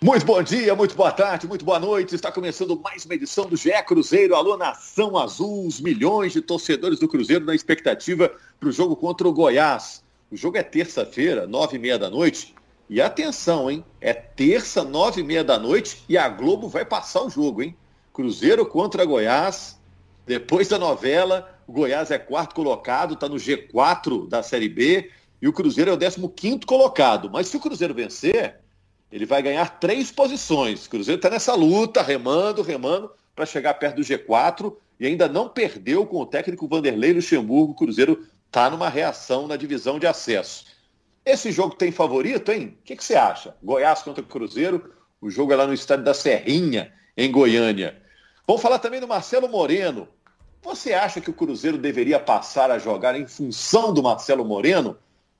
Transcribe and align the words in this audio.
Muito 0.00 0.24
bom 0.24 0.40
dia, 0.40 0.76
muito 0.76 0.94
boa 0.94 1.10
tarde, 1.10 1.48
muito 1.48 1.64
boa 1.64 1.80
noite. 1.80 2.14
Está 2.14 2.30
começando 2.30 2.78
mais 2.78 3.04
uma 3.04 3.16
edição 3.16 3.46
do 3.46 3.56
GE 3.56 3.72
Cruzeiro. 3.84 4.36
Alô, 4.36 4.56
Nação 4.56 5.18
Azul, 5.18 5.66
os 5.66 5.80
milhões 5.80 6.32
de 6.32 6.40
torcedores 6.40 7.00
do 7.00 7.08
Cruzeiro 7.08 7.44
na 7.44 7.52
expectativa 7.52 8.32
para 8.60 8.68
o 8.68 8.72
jogo 8.72 8.94
contra 8.94 9.26
o 9.26 9.32
Goiás. 9.32 10.04
O 10.30 10.36
jogo 10.36 10.56
é 10.56 10.62
terça-feira, 10.62 11.48
nove 11.48 11.78
e 11.78 11.80
meia 11.80 11.98
da 11.98 12.08
noite. 12.08 12.54
E 12.88 13.00
atenção, 13.00 13.68
hein? 13.68 13.84
É 14.00 14.12
terça, 14.12 14.84
nove 14.84 15.20
e 15.20 15.24
meia 15.24 15.42
da 15.42 15.58
noite 15.58 16.04
e 16.08 16.16
a 16.16 16.28
Globo 16.28 16.68
vai 16.68 16.84
passar 16.84 17.24
o 17.24 17.28
jogo, 17.28 17.60
hein? 17.60 17.76
Cruzeiro 18.12 18.64
contra 18.64 19.04
Goiás. 19.04 19.80
Depois 20.24 20.68
da 20.68 20.78
novela, 20.78 21.58
o 21.66 21.72
Goiás 21.72 22.12
é 22.12 22.20
quarto 22.20 22.54
colocado, 22.54 23.14
está 23.14 23.28
no 23.28 23.34
G4 23.34 24.28
da 24.28 24.44
Série 24.44 24.68
B 24.68 25.10
e 25.42 25.48
o 25.48 25.52
Cruzeiro 25.52 25.90
é 25.90 25.94
o 25.94 25.98
décimo 25.98 26.28
quinto 26.28 26.68
colocado. 26.68 27.28
Mas 27.28 27.48
se 27.48 27.56
o 27.56 27.60
Cruzeiro 27.60 27.94
vencer, 27.94 28.60
ele 29.10 29.24
vai 29.24 29.42
ganhar 29.42 29.78
três 29.78 30.10
posições. 30.10 30.86
O 30.86 30.90
Cruzeiro 30.90 31.18
está 31.18 31.30
nessa 31.30 31.54
luta, 31.54 32.02
remando, 32.02 32.62
remando, 32.62 33.10
para 33.34 33.46
chegar 33.46 33.74
perto 33.74 33.96
do 33.96 34.02
G4 34.02 34.74
e 35.00 35.06
ainda 35.06 35.28
não 35.28 35.48
perdeu 35.48 36.06
com 36.06 36.18
o 36.18 36.26
técnico 36.26 36.68
Vanderlei 36.68 37.12
Luxemburgo. 37.12 37.72
O 37.72 37.74
Cruzeiro 37.74 38.26
está 38.46 38.68
numa 38.68 38.88
reação 38.88 39.46
na 39.46 39.56
divisão 39.56 39.98
de 39.98 40.06
acesso. 40.06 40.66
Esse 41.24 41.52
jogo 41.52 41.74
tem 41.74 41.92
favorito, 41.92 42.50
hein? 42.50 42.76
O 42.80 42.84
que, 42.84 42.96
você 42.96 43.14
acha? 43.14 43.54
Goiás 43.62 44.02
contra 44.02 44.22
o 44.22 44.26
Cruzeiro. 44.26 44.92
O 45.20 45.30
jogo 45.30 45.52
é 45.52 45.56
lá 45.56 45.66
no 45.66 45.74
estádio 45.74 46.04
da 46.04 46.14
Serrinha, 46.14 46.92
em 47.16 47.30
Goiânia. 47.30 48.00
Vamos 48.46 48.62
falar 48.62 48.78
também 48.78 49.00
do 49.00 49.08
Marcelo 49.08 49.48
Moreno. 49.48 50.08
Você 50.62 50.92
acha 50.92 51.20
que 51.20 51.30
o 51.30 51.34
Cruzeiro 51.34 51.78
deveria 51.78 52.18
passar 52.18 52.70
a 52.70 52.78
jogar 52.78 53.18
em 53.18 53.26
função 53.26 53.92
do 53.92 54.02
Marcelo 54.02 54.44
Moreno? 54.44 54.96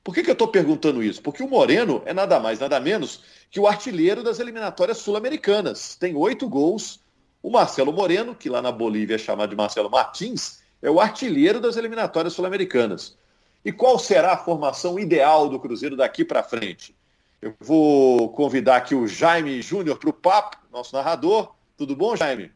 Por 0.09 0.15
que, 0.15 0.23
que 0.23 0.31
eu 0.31 0.33
estou 0.33 0.49
perguntando 0.49 1.03
isso? 1.03 1.21
Porque 1.21 1.43
o 1.43 1.47
Moreno 1.47 2.01
é 2.07 2.15
nada 2.15 2.41
mais, 2.41 2.59
nada 2.59 2.81
menos 2.81 3.23
que 3.51 3.61
o 3.61 3.67
artilheiro 3.67 4.23
das 4.23 4.41
eliminatórias 4.41 4.97
sul-americanas. 4.97 5.97
Tem 5.97 6.17
oito 6.17 6.49
gols. 6.49 7.01
O 7.43 7.51
Marcelo 7.51 7.93
Moreno, 7.93 8.35
que 8.35 8.49
lá 8.49 8.63
na 8.63 8.73
Bolívia 8.73 9.17
é 9.17 9.19
chamado 9.19 9.51
de 9.51 9.57
Marcelo 9.57 9.91
Martins, 9.91 10.63
é 10.81 10.91
o 10.91 10.99
artilheiro 10.99 11.61
das 11.61 11.77
eliminatórias 11.77 12.33
sul-americanas. 12.33 13.19
E 13.63 13.71
qual 13.71 13.99
será 13.99 14.33
a 14.33 14.39
formação 14.39 14.99
ideal 14.99 15.47
do 15.47 15.61
Cruzeiro 15.61 15.95
daqui 15.95 16.25
para 16.25 16.43
frente? 16.43 16.97
Eu 17.43 17.53
vou 17.61 18.31
convidar 18.31 18.77
aqui 18.77 18.95
o 18.95 19.07
Jaime 19.07 19.61
Júnior 19.61 19.99
para 19.99 20.09
o 20.09 20.15
papo, 20.15 20.57
nosso 20.73 20.97
narrador. 20.97 21.55
Tudo 21.77 21.95
bom, 21.95 22.17
Jaime? 22.17 22.51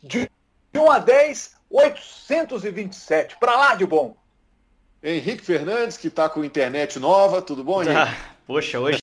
De 0.00 0.30
1 0.72 0.90
a 0.92 1.00
10, 1.00 1.56
827. 1.68 3.36
Para 3.40 3.56
lá 3.56 3.74
de 3.74 3.84
bom. 3.84 4.16
Henrique 5.02 5.44
Fernandes, 5.44 5.96
que 5.96 6.08
está 6.08 6.28
com 6.28 6.44
internet 6.44 6.98
nova. 6.98 7.40
Tudo 7.40 7.62
bom, 7.62 7.82
Henrique? 7.82 7.98
Ah, 7.98 8.14
poxa, 8.46 8.80
hoje 8.80 8.98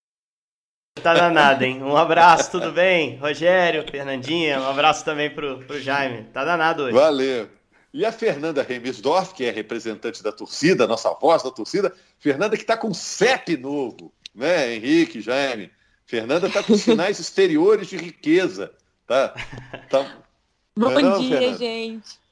tá 1.02 1.14
danado, 1.14 1.64
hein? 1.64 1.84
Um 1.84 1.96
abraço, 1.96 2.52
tudo 2.52 2.72
bem? 2.72 3.18
Rogério, 3.18 3.86
Fernandinha, 3.90 4.60
um 4.60 4.68
abraço 4.68 5.06
também 5.06 5.30
pro, 5.30 5.60
pro 5.60 5.80
Jaime. 5.80 6.24
Tá 6.34 6.44
danado 6.44 6.84
hoje. 6.84 6.94
Valeu. 6.94 7.50
E 7.94 8.04
a 8.04 8.12
Fernanda 8.12 8.62
Remisdorf, 8.62 9.34
que 9.34 9.46
é 9.46 9.52
representante 9.52 10.22
da 10.22 10.32
torcida, 10.32 10.86
nossa 10.86 11.14
voz 11.14 11.44
da 11.44 11.52
torcida, 11.52 11.94
Fernanda 12.20 12.58
que 12.58 12.64
está 12.64 12.76
com 12.76 12.94
CEP 12.94 13.56
novo, 13.56 14.12
né, 14.34 14.74
Henrique, 14.74 15.22
Jaime? 15.22 15.72
Fernanda 16.06 16.48
está 16.48 16.62
com 16.62 16.76
sinais 16.78 17.20
exteriores 17.20 17.88
de 17.88 17.96
riqueza, 17.96 18.74
tá? 19.08 19.34
tá... 19.90 20.04
Bom 20.78 20.90
não, 20.90 21.16
é 21.16 21.20
dia, 21.20 21.38
Fernanda? 21.38 21.58
gente. 21.58 22.25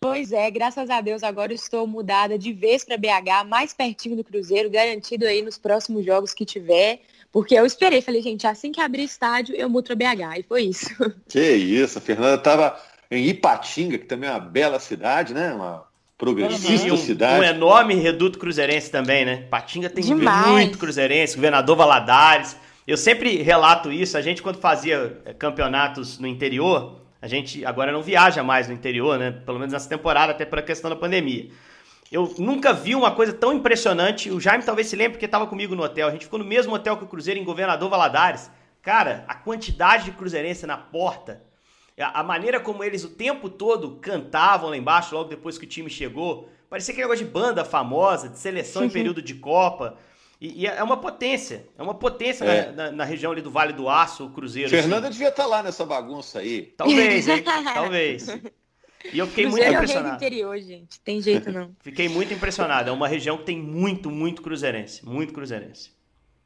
Pois 0.00 0.32
é, 0.32 0.48
graças 0.48 0.88
a 0.90 1.00
Deus 1.00 1.24
agora 1.24 1.52
estou 1.52 1.84
mudada 1.84 2.38
de 2.38 2.52
vez 2.52 2.84
para 2.84 2.96
BH, 2.96 3.44
mais 3.48 3.74
pertinho 3.74 4.14
do 4.14 4.22
Cruzeiro, 4.22 4.70
garantido 4.70 5.26
aí 5.26 5.42
nos 5.42 5.58
próximos 5.58 6.04
jogos 6.04 6.32
que 6.32 6.44
tiver. 6.44 7.00
Porque 7.32 7.54
eu 7.54 7.66
esperei, 7.66 8.00
falei, 8.00 8.22
gente, 8.22 8.46
assim 8.46 8.70
que 8.70 8.80
abrir 8.80 9.02
estádio, 9.02 9.56
eu 9.56 9.68
mudo 9.68 9.86
para 9.86 9.96
BH. 9.96 10.38
E 10.38 10.42
foi 10.44 10.62
isso. 10.62 10.88
Que 11.28 11.40
isso, 11.40 11.98
a 11.98 12.00
Fernanda 12.00 12.36
estava 12.36 12.80
em 13.10 13.26
Ipatinga, 13.26 13.98
que 13.98 14.06
também 14.06 14.30
é 14.30 14.32
uma 14.32 14.40
bela 14.40 14.78
cidade, 14.78 15.34
né? 15.34 15.52
Uma 15.52 15.84
progressista 16.16 16.92
um, 16.92 16.96
cidade. 16.96 17.40
Um 17.40 17.44
enorme 17.44 17.94
reduto 17.94 18.38
cruzeirense 18.38 18.90
também, 18.90 19.24
né? 19.24 19.44
Ipatinga 19.46 19.90
tem 19.90 20.04
Demais. 20.04 20.46
muito 20.46 20.78
cruzeirense, 20.78 21.34
governador 21.34 21.76
Valadares. 21.76 22.56
Eu 22.86 22.96
sempre 22.96 23.42
relato 23.42 23.92
isso, 23.92 24.16
a 24.16 24.22
gente 24.22 24.42
quando 24.42 24.58
fazia 24.58 25.20
eh, 25.24 25.34
campeonatos 25.34 26.18
no 26.18 26.26
interior, 26.26 26.96
a 27.20 27.26
gente 27.26 27.64
agora 27.64 27.90
não 27.90 28.02
viaja 28.02 28.42
mais 28.42 28.68
no 28.68 28.74
interior, 28.74 29.18
né? 29.18 29.30
Pelo 29.30 29.58
menos 29.58 29.72
nessa 29.72 29.88
temporada, 29.88 30.32
até 30.32 30.44
por 30.44 30.58
a 30.58 30.62
questão 30.62 30.88
da 30.88 30.96
pandemia. 30.96 31.50
Eu 32.10 32.34
nunca 32.38 32.72
vi 32.72 32.94
uma 32.94 33.10
coisa 33.10 33.32
tão 33.32 33.52
impressionante. 33.52 34.30
O 34.30 34.40
Jaime 34.40 34.64
talvez 34.64 34.86
se 34.86 34.96
lembre 34.96 35.12
porque 35.12 35.26
estava 35.26 35.46
comigo 35.46 35.74
no 35.74 35.82
hotel. 35.82 36.08
A 36.08 36.10
gente 36.10 36.24
ficou 36.24 36.38
no 36.38 36.44
mesmo 36.44 36.74
hotel 36.74 36.96
que 36.96 37.04
o 37.04 37.08
Cruzeiro, 37.08 37.38
em 37.38 37.44
Governador 37.44 37.90
Valadares. 37.90 38.50
Cara, 38.80 39.24
a 39.28 39.34
quantidade 39.34 40.04
de 40.04 40.12
cruzeirense 40.12 40.64
na 40.64 40.78
porta, 40.78 41.42
a 41.98 42.22
maneira 42.22 42.60
como 42.60 42.82
eles 42.84 43.04
o 43.04 43.10
tempo 43.10 43.50
todo 43.50 43.96
cantavam 43.96 44.70
lá 44.70 44.76
embaixo, 44.76 45.14
logo 45.14 45.28
depois 45.28 45.58
que 45.58 45.64
o 45.64 45.68
time 45.68 45.90
chegou, 45.90 46.48
parecia 46.70 46.92
aquele 46.92 47.06
negócio 47.06 47.26
de 47.26 47.30
banda 47.30 47.64
famosa, 47.64 48.28
de 48.28 48.38
seleção 48.38 48.84
em 48.84 48.88
período 48.90 49.20
de 49.20 49.34
Copa. 49.34 49.96
E, 50.40 50.62
e, 50.62 50.66
é 50.66 50.82
uma 50.82 50.96
potência, 50.96 51.66
é 51.76 51.82
uma 51.82 51.94
potência 51.94 52.44
é. 52.44 52.70
na, 52.70 52.84
na, 52.84 52.92
na, 52.92 53.04
região 53.04 53.32
ali 53.32 53.42
do 53.42 53.50
Vale 53.50 53.72
do 53.72 53.88
Aço, 53.88 54.26
o 54.26 54.30
Cruzeiro. 54.30 54.70
Fernanda 54.70 55.08
assim. 55.08 55.14
devia 55.14 55.28
estar 55.30 55.42
tá 55.42 55.48
lá 55.48 55.62
nessa 55.62 55.84
bagunça 55.84 56.38
aí. 56.38 56.62
Talvez, 56.76 57.26
hein? 57.26 57.42
Talvez. 57.74 58.28
E 59.12 59.18
eu 59.18 59.26
fiquei 59.26 59.46
muito 59.46 59.64
é 59.64 59.72
impressionado. 59.72 60.12
É 60.12 60.16
interior, 60.16 60.58
gente. 60.58 61.00
Tem 61.00 61.20
jeito 61.20 61.50
não. 61.50 61.74
Fiquei 61.80 62.08
muito 62.08 62.32
impressionado. 62.32 62.88
É 62.88 62.92
uma 62.92 63.08
região 63.08 63.38
que 63.38 63.44
tem 63.44 63.58
muito, 63.58 64.10
muito 64.10 64.42
cruzeirense. 64.42 65.04
Muito 65.04 65.32
cruzeirense. 65.32 65.92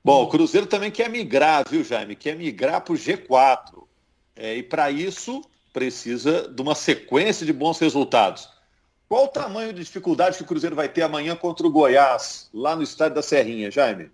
Bom, 0.05 0.23
o 0.23 0.29
Cruzeiro 0.29 0.67
também 0.67 0.91
quer 0.91 1.09
migrar, 1.09 1.65
viu, 1.69 1.85
Jaime? 1.85 2.17
Quer 2.17 2.35
migrar 2.35 2.81
para 2.81 2.93
o 2.93 2.97
G4. 2.97 3.87
É, 4.35 4.57
e 4.57 4.63
para 4.63 4.91
isso 4.91 5.43
precisa 5.73 6.49
de 6.49 6.61
uma 6.61 6.75
sequência 6.75 7.47
de 7.47 7.53
bons 7.53 7.79
resultados. 7.79 8.49
Qual 9.13 9.27
o 9.27 9.29
tamanho 9.29 9.75
de 9.75 9.85
dificuldade 9.85 10.39
que 10.39 10.43
o 10.43 10.47
Cruzeiro 10.47 10.75
vai 10.75 10.89
ter 10.89 11.03
amanhã 11.03 11.37
contra 11.37 11.67
o 11.67 11.71
Goiás, 11.71 12.49
lá 12.51 12.75
no 12.75 12.83
estádio 12.83 13.17
da 13.17 13.23
Serrinha, 13.23 13.71
Jaime? 13.71 14.11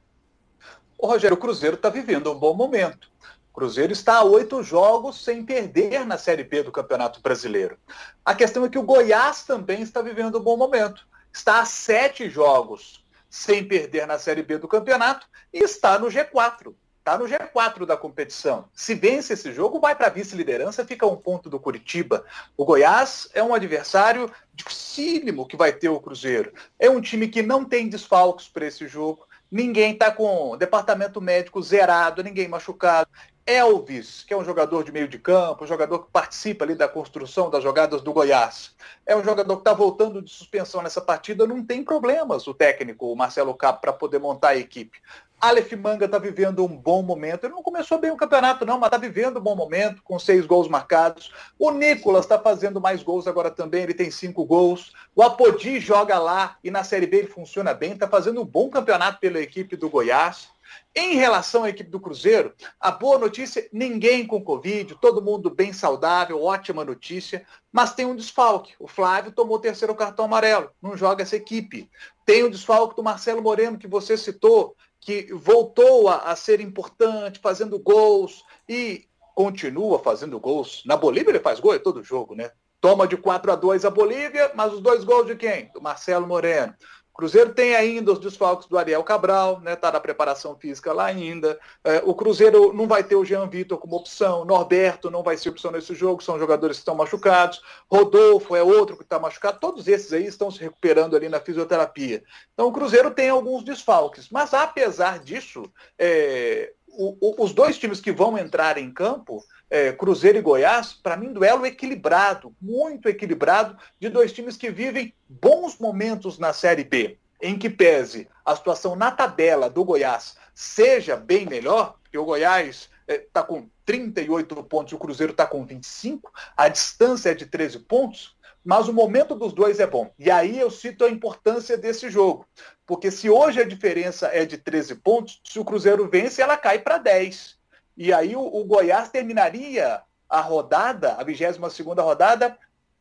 O 0.98 1.06
Rogério, 1.06 1.36
o 1.36 1.40
Cruzeiro 1.40 1.76
está 1.76 1.88
vivendo 1.88 2.32
um 2.32 2.34
bom 2.34 2.52
momento. 2.52 3.08
O 3.52 3.54
Cruzeiro 3.54 3.92
está 3.92 4.16
a 4.16 4.24
oito 4.24 4.60
jogos 4.60 5.22
sem 5.22 5.44
perder 5.44 6.04
na 6.04 6.18
Série 6.18 6.42
B 6.42 6.64
do 6.64 6.72
Campeonato 6.72 7.20
Brasileiro. 7.20 7.78
A 8.24 8.34
questão 8.34 8.64
é 8.64 8.68
que 8.68 8.76
o 8.76 8.82
Goiás 8.82 9.44
também 9.44 9.82
está 9.82 10.02
vivendo 10.02 10.36
um 10.36 10.42
bom 10.42 10.56
momento. 10.56 11.06
Está 11.32 11.60
a 11.60 11.64
sete 11.64 12.28
jogos 12.28 13.06
sem 13.30 13.62
perder 13.68 14.04
na 14.04 14.18
Série 14.18 14.42
B 14.42 14.58
do 14.58 14.66
campeonato 14.66 15.28
e 15.52 15.60
está 15.60 15.96
no 15.96 16.08
G4 16.08 16.74
está 17.08 17.16
no 17.16 17.24
G4 17.24 17.86
da 17.86 17.96
competição. 17.96 18.66
Se 18.74 18.94
vence 18.94 19.32
esse 19.32 19.50
jogo, 19.50 19.80
vai 19.80 19.94
para 19.94 20.08
a 20.08 20.10
vice-liderança, 20.10 20.84
fica 20.84 21.06
um 21.06 21.16
ponto 21.16 21.48
do 21.48 21.58
Curitiba. 21.58 22.22
O 22.54 22.66
Goiás 22.66 23.30
é 23.32 23.42
um 23.42 23.54
adversário 23.54 24.30
dificílimo 24.52 25.46
que 25.46 25.56
vai 25.56 25.72
ter 25.72 25.88
o 25.88 26.00
Cruzeiro. 26.00 26.52
É 26.78 26.90
um 26.90 27.00
time 27.00 27.28
que 27.28 27.42
não 27.42 27.64
tem 27.64 27.88
desfalques 27.88 28.46
para 28.46 28.66
esse 28.66 28.86
jogo. 28.86 29.26
Ninguém 29.50 29.94
está 29.94 30.10
com 30.10 30.54
departamento 30.58 31.18
médico 31.18 31.62
zerado, 31.62 32.22
ninguém 32.22 32.46
machucado. 32.46 33.08
Elvis, 33.46 34.24
que 34.24 34.34
é 34.34 34.36
um 34.36 34.44
jogador 34.44 34.84
de 34.84 34.92
meio 34.92 35.08
de 35.08 35.18
campo, 35.18 35.64
um 35.64 35.66
jogador 35.66 36.00
que 36.00 36.10
participa 36.12 36.66
ali 36.66 36.74
da 36.74 36.86
construção 36.86 37.48
das 37.48 37.62
jogadas 37.62 38.02
do 38.02 38.12
Goiás. 38.12 38.76
É 39.06 39.16
um 39.16 39.24
jogador 39.24 39.56
que 39.56 39.62
está 39.62 39.72
voltando 39.72 40.20
de 40.20 40.30
suspensão 40.30 40.82
nessa 40.82 41.00
partida, 41.00 41.46
não 41.46 41.64
tem 41.64 41.82
problemas 41.82 42.46
o 42.46 42.52
técnico, 42.52 43.10
o 43.10 43.16
Marcelo 43.16 43.54
Capo, 43.54 43.80
para 43.80 43.94
poder 43.94 44.18
montar 44.18 44.48
a 44.48 44.56
equipe. 44.58 45.00
Aleph 45.40 45.72
Manga 45.74 46.06
está 46.06 46.18
vivendo 46.18 46.64
um 46.64 46.76
bom 46.76 47.02
momento. 47.02 47.44
Ele 47.44 47.54
não 47.54 47.62
começou 47.62 47.98
bem 47.98 48.10
o 48.10 48.16
campeonato, 48.16 48.66
não, 48.66 48.78
mas 48.78 48.88
está 48.88 48.98
vivendo 48.98 49.38
um 49.38 49.42
bom 49.42 49.54
momento, 49.54 50.02
com 50.02 50.18
seis 50.18 50.44
gols 50.44 50.68
marcados. 50.68 51.32
O 51.58 51.70
Nicolas 51.70 52.24
está 52.24 52.38
fazendo 52.38 52.80
mais 52.80 53.02
gols 53.02 53.28
agora 53.28 53.50
também, 53.50 53.82
ele 53.82 53.94
tem 53.94 54.10
cinco 54.10 54.44
gols. 54.44 54.92
O 55.14 55.22
Apodi 55.22 55.78
joga 55.78 56.18
lá 56.18 56.56
e 56.62 56.70
na 56.70 56.82
Série 56.82 57.06
B 57.06 57.18
ele 57.18 57.28
funciona 57.28 57.72
bem, 57.72 57.92
está 57.92 58.08
fazendo 58.08 58.40
um 58.42 58.44
bom 58.44 58.68
campeonato 58.68 59.20
pela 59.20 59.38
equipe 59.40 59.76
do 59.76 59.88
Goiás. 59.88 60.48
Em 60.94 61.14
relação 61.14 61.64
à 61.64 61.68
equipe 61.68 61.88
do 61.88 62.00
Cruzeiro, 62.00 62.52
a 62.80 62.90
boa 62.90 63.18
notícia, 63.18 63.66
ninguém 63.72 64.26
com 64.26 64.42
Covid, 64.42 64.96
todo 65.00 65.22
mundo 65.22 65.48
bem 65.48 65.72
saudável, 65.72 66.42
ótima 66.42 66.84
notícia, 66.84 67.46
mas 67.72 67.94
tem 67.94 68.04
um 68.04 68.16
desfalque. 68.16 68.74
O 68.78 68.88
Flávio 68.88 69.32
tomou 69.32 69.56
o 69.56 69.60
terceiro 69.60 69.94
cartão 69.94 70.24
amarelo, 70.24 70.70
não 70.82 70.96
joga 70.96 71.22
essa 71.22 71.36
equipe. 71.36 71.88
Tem 72.26 72.42
o 72.42 72.50
desfalque 72.50 72.96
do 72.96 73.02
Marcelo 73.02 73.40
Moreno, 73.40 73.78
que 73.78 73.86
você 73.86 74.16
citou, 74.16 74.76
que 75.00 75.32
voltou 75.32 76.08
a, 76.08 76.30
a 76.30 76.36
ser 76.36 76.60
importante, 76.60 77.40
fazendo 77.40 77.78
gols 77.78 78.42
e 78.68 79.06
continua 79.34 79.98
fazendo 79.98 80.40
gols. 80.40 80.82
Na 80.84 80.96
Bolívia 80.96 81.30
ele 81.30 81.40
faz 81.40 81.60
gol 81.60 81.74
em 81.74 81.78
todo 81.78 82.02
jogo, 82.02 82.34
né? 82.34 82.50
Toma 82.80 83.06
de 83.06 83.16
4 83.16 83.52
a 83.52 83.56
2 83.56 83.84
a 83.84 83.90
Bolívia, 83.90 84.52
mas 84.54 84.72
os 84.72 84.80
dois 84.80 85.04
gols 85.04 85.26
de 85.26 85.36
quem? 85.36 85.70
Do 85.72 85.80
Marcelo 85.80 86.26
Moreno. 86.26 86.74
Cruzeiro 87.18 87.52
tem 87.52 87.74
ainda 87.74 88.12
os 88.12 88.20
desfalques 88.20 88.68
do 88.68 88.78
Ariel 88.78 89.02
Cabral, 89.02 89.58
né? 89.58 89.74
Tá 89.74 89.90
na 89.90 89.98
preparação 89.98 90.54
física 90.54 90.92
lá 90.92 91.06
ainda. 91.06 91.58
É, 91.82 92.00
o 92.04 92.14
Cruzeiro 92.14 92.72
não 92.72 92.86
vai 92.86 93.02
ter 93.02 93.16
o 93.16 93.24
Jean 93.24 93.48
Vitor 93.48 93.76
como 93.76 93.96
opção. 93.96 94.44
Norberto 94.44 95.10
não 95.10 95.24
vai 95.24 95.36
ser 95.36 95.48
opção 95.48 95.72
nesse 95.72 95.96
jogo, 95.96 96.22
são 96.22 96.38
jogadores 96.38 96.76
que 96.76 96.82
estão 96.82 96.94
machucados. 96.94 97.60
Rodolfo 97.90 98.54
é 98.54 98.62
outro 98.62 98.96
que 98.96 99.02
está 99.02 99.18
machucado. 99.18 99.58
Todos 99.58 99.88
esses 99.88 100.12
aí 100.12 100.26
estão 100.26 100.48
se 100.48 100.60
recuperando 100.60 101.16
ali 101.16 101.28
na 101.28 101.40
fisioterapia. 101.40 102.22
Então 102.54 102.68
o 102.68 102.72
Cruzeiro 102.72 103.10
tem 103.10 103.30
alguns 103.30 103.64
desfalques. 103.64 104.28
Mas 104.30 104.54
apesar 104.54 105.18
disso, 105.18 105.64
é, 105.98 106.72
o, 107.00 107.44
os 107.44 107.52
dois 107.52 107.78
times 107.78 108.00
que 108.00 108.10
vão 108.10 108.36
entrar 108.36 108.76
em 108.76 108.90
campo, 108.90 109.44
é, 109.70 109.92
Cruzeiro 109.92 110.38
e 110.38 110.42
Goiás, 110.42 110.92
para 110.92 111.16
mim, 111.16 111.32
duelo 111.32 111.64
equilibrado, 111.64 112.52
muito 112.60 113.08
equilibrado, 113.08 113.78
de 114.00 114.08
dois 114.08 114.32
times 114.32 114.56
que 114.56 114.68
vivem 114.68 115.14
bons 115.28 115.78
momentos 115.78 116.40
na 116.40 116.52
Série 116.52 116.82
B, 116.82 117.16
em 117.40 117.56
que 117.56 117.70
pese 117.70 118.26
a 118.44 118.56
situação 118.56 118.96
na 118.96 119.12
tabela 119.12 119.70
do 119.70 119.84
Goiás 119.84 120.36
seja 120.52 121.14
bem 121.14 121.46
melhor, 121.46 121.96
porque 122.02 122.18
o 122.18 122.24
Goiás 122.24 122.90
está 123.06 123.40
é, 123.40 123.44
com 123.44 123.68
38 123.86 124.64
pontos 124.64 124.92
e 124.92 124.96
o 124.96 124.98
Cruzeiro 124.98 125.30
está 125.30 125.46
com 125.46 125.64
25, 125.64 126.32
a 126.56 126.68
distância 126.68 127.30
é 127.30 127.34
de 127.34 127.46
13 127.46 127.78
pontos, 127.78 128.36
mas 128.68 128.86
o 128.86 128.92
momento 128.92 129.34
dos 129.34 129.54
dois 129.54 129.80
é 129.80 129.86
bom. 129.86 130.12
E 130.18 130.30
aí 130.30 130.60
eu 130.60 130.70
cito 130.70 131.02
a 131.02 131.08
importância 131.08 131.74
desse 131.78 132.10
jogo. 132.10 132.46
Porque 132.84 133.10
se 133.10 133.30
hoje 133.30 133.62
a 133.62 133.66
diferença 133.66 134.26
é 134.26 134.44
de 134.44 134.58
13 134.58 134.96
pontos, 134.96 135.40
se 135.42 135.58
o 135.58 135.64
Cruzeiro 135.64 136.06
vence, 136.06 136.42
ela 136.42 136.54
cai 136.54 136.78
para 136.78 136.98
10. 136.98 137.56
E 137.96 138.12
aí 138.12 138.36
o, 138.36 138.42
o, 138.42 138.62
Goiás 138.66 139.08
terminaria 139.08 140.02
a 140.28 140.42
rodada, 140.42 141.14
a 141.14 141.24
22 141.24 141.78
rodada, 141.96 142.58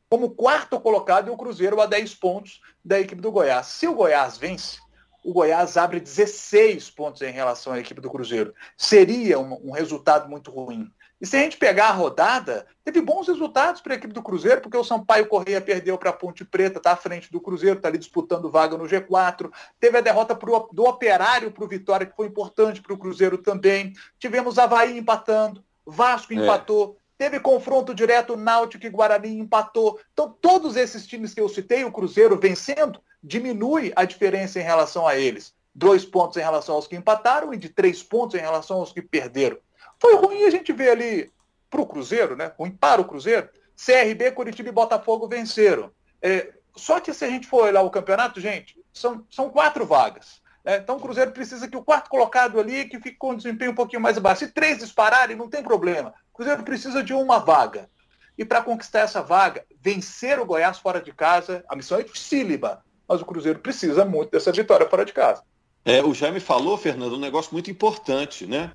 como 0.09 0.29
quarto 0.29 0.79
colocado 0.79 1.27
e 1.27 1.31
o 1.31 1.37
Cruzeiro 1.37 1.81
a 1.81 1.85
10 1.85 2.15
pontos 2.15 2.61
da 2.81 2.97
equipe 3.01 3.21
do 3.21 3.29
Goiás. 3.29 3.67
Se 3.67 3.89
o 3.89 3.93
Goiás 3.93 4.37
vence, 4.37 4.77
o 5.21 5.33
Goiás 5.33 5.75
abre 5.75 5.99
16 5.99 6.91
pontos 6.91 7.21
em 7.21 7.31
relação 7.33 7.73
à 7.73 7.79
equipe 7.79 7.99
do 7.99 8.09
Cruzeiro. 8.09 8.53
Seria 8.77 9.37
um, 9.37 9.67
um 9.67 9.71
resultado 9.71 10.29
muito 10.29 10.49
ruim. 10.49 10.89
E 11.19 11.25
se 11.25 11.35
a 11.35 11.39
gente 11.39 11.57
pegar 11.57 11.89
a 11.89 11.93
rodada, 11.93 12.67
teve 12.83 13.01
bons 13.01 13.27
resultados 13.27 13.81
para 13.81 13.93
a 13.93 13.97
equipe 13.97 14.13
do 14.13 14.21
Cruzeiro, 14.21 14.61
porque 14.61 14.77
o 14.77 14.83
Sampaio 14.83 15.27
Correia 15.27 15.59
perdeu 15.59 15.97
para 15.97 16.11
a 16.11 16.13
Ponte 16.13 16.45
Preta, 16.45 16.77
está 16.77 16.91
à 16.91 16.95
frente 16.95 17.31
do 17.31 17.41
Cruzeiro, 17.41 17.77
está 17.77 17.87
ali 17.87 17.97
disputando 17.97 18.51
vaga 18.51 18.77
no 18.77 18.85
G4. 18.85 19.51
Teve 19.79 19.97
a 19.97 20.01
derrota 20.01 20.35
pro, 20.35 20.69
do 20.71 20.83
Operário 20.85 21.51
para 21.51 21.63
o 21.63 21.67
Vitória, 21.67 22.05
que 22.05 22.15
foi 22.15 22.27
importante 22.27 22.81
para 22.81 22.93
o 22.93 22.97
Cruzeiro 22.97 23.39
também. 23.39 23.93
Tivemos 24.19 24.59
Havaí 24.59 24.95
empatando, 24.95 25.63
Vasco 25.85 26.33
é. 26.33 26.35
empatou. 26.35 26.97
Teve 27.17 27.39
confronto 27.39 27.95
direto, 27.95 28.37
Náutico 28.37 28.85
e 28.85 28.89
Guarani 28.89 29.39
empatou. 29.39 29.99
Então, 30.13 30.35
todos 30.39 30.75
esses 30.75 31.07
times 31.07 31.33
que 31.33 31.41
eu 31.41 31.49
citei, 31.49 31.83
o 31.83 31.91
Cruzeiro 31.91 32.37
vencendo, 32.39 33.01
diminui 33.23 33.91
a 33.95 34.05
diferença 34.05 34.59
em 34.59 34.63
relação 34.63 35.07
a 35.07 35.17
eles. 35.17 35.51
Dois 35.73 36.05
pontos 36.05 36.37
em 36.37 36.41
relação 36.41 36.75
aos 36.75 36.85
que 36.85 36.95
empataram 36.95 37.51
e 37.53 37.57
de 37.57 37.69
três 37.69 38.03
pontos 38.03 38.35
em 38.35 38.41
relação 38.41 38.77
aos 38.77 38.93
que 38.93 39.01
perderam. 39.01 39.57
Foi 39.99 40.15
ruim 40.15 40.43
a 40.43 40.49
gente 40.49 40.71
ver 40.71 40.89
ali 40.91 41.31
para 41.69 41.81
o 41.81 41.85
Cruzeiro, 41.85 42.35
né? 42.35 42.51
Ruim 42.57 42.71
para 42.71 43.01
o 43.01 43.05
Cruzeiro. 43.05 43.49
CRB, 43.75 44.31
Curitiba 44.31 44.69
e 44.69 44.71
Botafogo 44.71 45.27
venceram. 45.27 45.91
É, 46.21 46.53
só 46.75 46.99
que 46.99 47.13
se 47.13 47.25
a 47.25 47.29
gente 47.29 47.47
for 47.47 47.65
olhar 47.65 47.81
o 47.81 47.89
campeonato, 47.89 48.39
gente, 48.39 48.75
são, 48.93 49.23
são 49.29 49.49
quatro 49.49 49.85
vagas. 49.85 50.41
Né? 50.63 50.77
Então 50.77 50.97
o 50.97 50.99
Cruzeiro 50.99 51.31
precisa 51.31 51.67
que 51.67 51.77
o 51.77 51.83
quarto 51.83 52.09
colocado 52.09 52.59
ali, 52.59 52.85
que 52.85 52.99
fique 52.99 53.17
com 53.17 53.31
um 53.31 53.35
desempenho 53.35 53.71
um 53.71 53.75
pouquinho 53.75 54.01
mais 54.01 54.17
baixo. 54.17 54.45
Se 54.45 54.51
três 54.51 54.79
dispararem, 54.79 55.35
não 55.35 55.49
tem 55.49 55.63
problema. 55.63 56.13
O 56.33 56.37
Cruzeiro 56.37 56.63
precisa 56.63 57.03
de 57.03 57.13
uma 57.13 57.39
vaga. 57.39 57.89
E 58.37 58.45
para 58.45 58.61
conquistar 58.61 58.99
essa 58.99 59.21
vaga, 59.21 59.65
vencer 59.81 60.39
o 60.39 60.45
Goiás 60.45 60.77
fora 60.77 61.01
de 61.01 61.11
casa, 61.11 61.63
a 61.67 61.75
missão 61.75 61.99
é 61.99 62.03
dificílima, 62.03 62.83
mas 63.07 63.21
o 63.21 63.25
Cruzeiro 63.25 63.59
precisa 63.59 64.05
muito 64.05 64.31
dessa 64.31 64.51
vitória 64.51 64.87
fora 64.87 65.03
de 65.03 65.13
casa. 65.13 65.41
É, 65.83 66.03
o 66.03 66.13
Jaime 66.13 66.39
falou, 66.39 66.77
Fernando, 66.77 67.15
um 67.15 67.19
negócio 67.19 67.53
muito 67.53 67.71
importante, 67.71 68.45
né? 68.45 68.71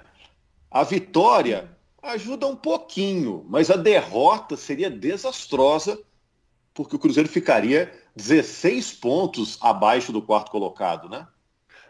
A 0.72 0.84
vitória 0.84 1.70
ajuda 2.02 2.46
um 2.46 2.56
pouquinho, 2.56 3.44
mas 3.48 3.70
a 3.70 3.76
derrota 3.76 4.56
seria 4.56 4.90
desastrosa, 4.90 6.00
porque 6.72 6.96
o 6.96 6.98
Cruzeiro 6.98 7.28
ficaria 7.28 7.92
16 8.16 8.94
pontos 8.94 9.58
abaixo 9.60 10.12
do 10.12 10.22
quarto 10.22 10.50
colocado, 10.50 11.08
né? 11.08 11.26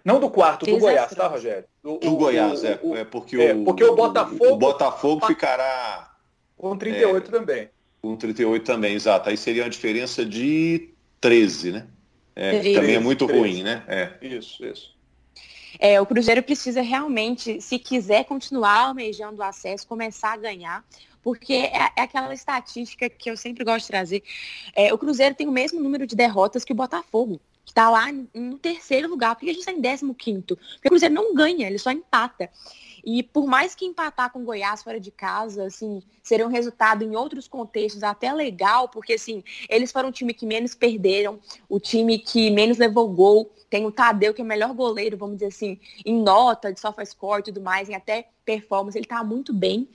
Não 0.04 0.18
do 0.18 0.28
quarto, 0.28 0.66
do 0.66 0.78
Goiás, 0.78 1.14
tá, 1.14 1.28
Rogério? 1.28 1.64
Do, 1.80 1.98
do 1.98 2.12
o, 2.12 2.16
Goiás, 2.16 2.62
o, 2.62 2.66
é, 2.66 2.80
o, 2.82 2.96
é, 2.96 3.04
porque, 3.04 3.36
é, 3.36 3.54
o, 3.54 3.64
porque 3.64 3.84
o 3.84 3.94
Botafogo. 3.94 4.46
O 4.46 4.56
Botafogo 4.56 5.26
ficará. 5.26 6.16
Com 6.56 6.76
38 6.76 7.28
é, 7.28 7.30
também. 7.30 7.70
Com 8.00 8.16
38 8.16 8.64
também, 8.64 8.94
exato. 8.94 9.28
Aí 9.28 9.36
seria 9.36 9.62
uma 9.62 9.70
diferença 9.70 10.26
de 10.26 10.90
13, 11.20 11.70
né? 11.70 11.86
É, 12.34 12.50
13, 12.58 12.74
também 12.74 12.94
é 12.96 12.98
muito 12.98 13.26
13. 13.26 13.40
ruim, 13.40 13.62
né? 13.62 13.84
É. 13.86 14.12
Isso, 14.20 14.64
isso. 14.64 14.92
É, 15.78 16.00
o 16.00 16.06
Cruzeiro 16.06 16.42
precisa 16.42 16.82
realmente, 16.82 17.60
se 17.60 17.78
quiser 17.78 18.24
continuar 18.24 18.86
almejando 18.86 19.40
o 19.40 19.44
acesso, 19.44 19.86
começar 19.86 20.32
a 20.32 20.36
ganhar, 20.36 20.84
porque 21.22 21.52
é, 21.54 21.90
é, 21.96 22.02
aquela 22.02 22.32
estatística 22.34 23.08
que 23.08 23.30
eu 23.30 23.36
sempre 23.36 23.64
gosto 23.64 23.86
de 23.86 23.88
trazer. 23.88 24.22
É, 24.74 24.92
o 24.92 24.98
Cruzeiro 24.98 25.34
tem 25.34 25.48
o 25.48 25.52
mesmo 25.52 25.80
número 25.80 26.06
de 26.06 26.16
derrotas 26.16 26.64
que 26.64 26.72
o 26.72 26.76
Botafogo, 26.76 27.40
que 27.64 27.70
está 27.70 27.88
lá 27.88 28.06
no 28.34 28.58
terceiro 28.58 29.08
lugar. 29.08 29.34
Por 29.34 29.44
que 29.44 29.50
a 29.50 29.52
gente 29.52 29.60
está 29.60 29.72
em 29.72 29.80
décimo 29.80 30.14
quinto? 30.14 30.56
Porque 30.56 30.88
o 30.88 30.90
Cruzeiro 30.90 31.14
não 31.14 31.34
ganha, 31.34 31.66
ele 31.66 31.78
só 31.78 31.90
empata. 31.90 32.50
E 33.04 33.22
por 33.22 33.46
mais 33.46 33.74
que 33.74 33.84
empatar 33.84 34.30
com 34.32 34.44
Goiás 34.44 34.82
fora 34.82 35.00
de 35.00 35.10
casa, 35.10 35.64
assim, 35.64 36.02
seria 36.22 36.46
um 36.46 36.50
resultado 36.50 37.02
em 37.02 37.16
outros 37.16 37.48
contextos 37.48 38.02
até 38.02 38.32
legal, 38.32 38.88
porque 38.88 39.14
assim, 39.14 39.42
eles 39.68 39.90
foram 39.90 40.10
o 40.10 40.12
time 40.12 40.32
que 40.32 40.46
menos 40.46 40.74
perderam, 40.74 41.40
o 41.68 41.80
time 41.80 42.18
que 42.18 42.50
menos 42.50 42.78
levou 42.78 43.08
gol. 43.08 43.52
Tem 43.68 43.86
o 43.86 43.90
Tadeu, 43.90 44.34
que 44.34 44.40
é 44.40 44.44
o 44.44 44.46
melhor 44.46 44.72
goleiro, 44.74 45.16
vamos 45.16 45.36
dizer 45.36 45.46
assim, 45.46 45.80
em 46.04 46.22
nota 46.22 46.72
de 46.72 46.80
score 47.06 47.40
e 47.40 47.44
tudo 47.44 47.60
mais, 47.60 47.88
em 47.88 47.94
até 47.94 48.28
performance, 48.44 48.96
ele 48.96 49.06
tá 49.06 49.24
muito 49.24 49.52
bem. 49.52 49.88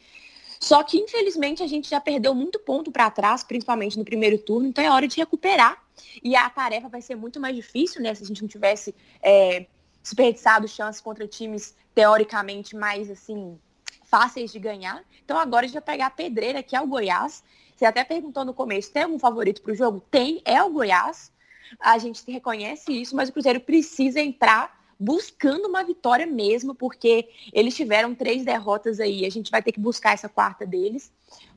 Só 0.59 0.83
que, 0.83 0.97
infelizmente, 0.97 1.61
a 1.61 1.67
gente 1.67 1.89
já 1.89 2.01
perdeu 2.01 2.33
muito 2.33 2.59
ponto 2.59 2.91
para 2.91 3.11
trás, 3.11 3.43
principalmente 3.43 3.97
no 3.97 4.03
primeiro 4.03 4.37
turno, 4.39 4.67
então 4.67 4.83
é 4.83 4.89
hora 4.89 5.07
de 5.07 5.15
recuperar. 5.17 5.81
E 6.23 6.35
a 6.35 6.49
tarefa 6.49 6.89
vai 6.89 7.01
ser 7.01 7.15
muito 7.15 7.39
mais 7.39 7.55
difícil, 7.55 8.01
né? 8.01 8.13
Se 8.13 8.23
a 8.23 8.25
gente 8.25 8.41
não 8.41 8.49
tivesse 8.49 8.93
é, 9.21 9.67
desperdiçado 10.07 10.67
chances 10.67 11.01
contra 11.01 11.27
times 11.27 11.75
teoricamente 11.93 12.75
mais 12.75 13.09
assim 13.09 13.59
fáceis 14.05 14.51
de 14.51 14.59
ganhar. 14.59 15.03
Então 15.23 15.37
agora 15.37 15.65
a 15.65 15.67
gente 15.67 15.75
vai 15.75 15.83
pegar 15.83 16.05
a 16.07 16.11
pedreira, 16.11 16.63
que 16.63 16.75
é 16.75 16.81
o 16.81 16.87
Goiás. 16.87 17.43
Você 17.75 17.85
até 17.85 18.03
perguntou 18.03 18.43
no 18.43 18.53
começo, 18.53 18.91
tem 18.91 19.03
algum 19.03 19.19
favorito 19.19 19.61
para 19.61 19.71
o 19.71 19.75
jogo? 19.75 20.01
Tem, 20.09 20.41
é 20.45 20.63
o 20.63 20.69
Goiás. 20.69 21.31
A 21.79 21.97
gente 21.97 22.23
reconhece 22.31 22.91
isso, 22.91 23.15
mas 23.15 23.29
o 23.29 23.33
Cruzeiro 23.33 23.59
precisa 23.59 24.19
entrar 24.19 24.77
buscando 24.99 25.67
uma 25.67 25.83
vitória 25.83 26.25
mesmo, 26.25 26.73
porque 26.73 27.29
eles 27.53 27.75
tiveram 27.75 28.15
três 28.15 28.43
derrotas 28.43 28.99
aí. 28.99 29.25
A 29.25 29.29
gente 29.29 29.51
vai 29.51 29.61
ter 29.61 29.71
que 29.71 29.79
buscar 29.79 30.13
essa 30.13 30.27
quarta 30.27 30.65
deles, 30.65 31.11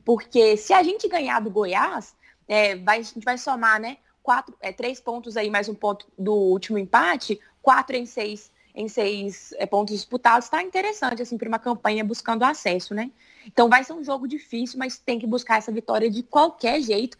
porque 0.04 0.56
se 0.56 0.72
a 0.72 0.82
gente 0.82 1.08
ganhar 1.08 1.40
do 1.40 1.50
Goiás, 1.50 2.14
é, 2.46 2.76
vai, 2.76 2.98
a 2.98 3.02
gente 3.02 3.24
vai 3.24 3.38
somar, 3.38 3.80
né? 3.80 3.96
Quatro, 4.22 4.54
é, 4.60 4.70
três 4.72 5.00
pontos 5.00 5.36
aí, 5.36 5.48
mais 5.48 5.68
um 5.68 5.74
ponto 5.74 6.06
do 6.18 6.34
último 6.34 6.76
empate, 6.76 7.40
quatro 7.62 7.96
em 7.96 8.06
seis 8.06 8.50
em 8.74 8.88
seis 8.88 9.52
é, 9.58 9.66
pontos 9.66 9.94
disputados, 9.94 10.46
está 10.46 10.62
interessante, 10.62 11.22
assim, 11.22 11.36
para 11.36 11.48
uma 11.48 11.58
campanha 11.58 12.04
buscando 12.04 12.44
acesso, 12.44 12.94
né? 12.94 13.10
Então 13.46 13.68
vai 13.68 13.82
ser 13.84 13.92
um 13.92 14.04
jogo 14.04 14.28
difícil, 14.28 14.78
mas 14.78 14.98
tem 14.98 15.18
que 15.18 15.26
buscar 15.26 15.58
essa 15.58 15.72
vitória 15.72 16.10
de 16.10 16.22
qualquer 16.22 16.80
jeito. 16.80 17.18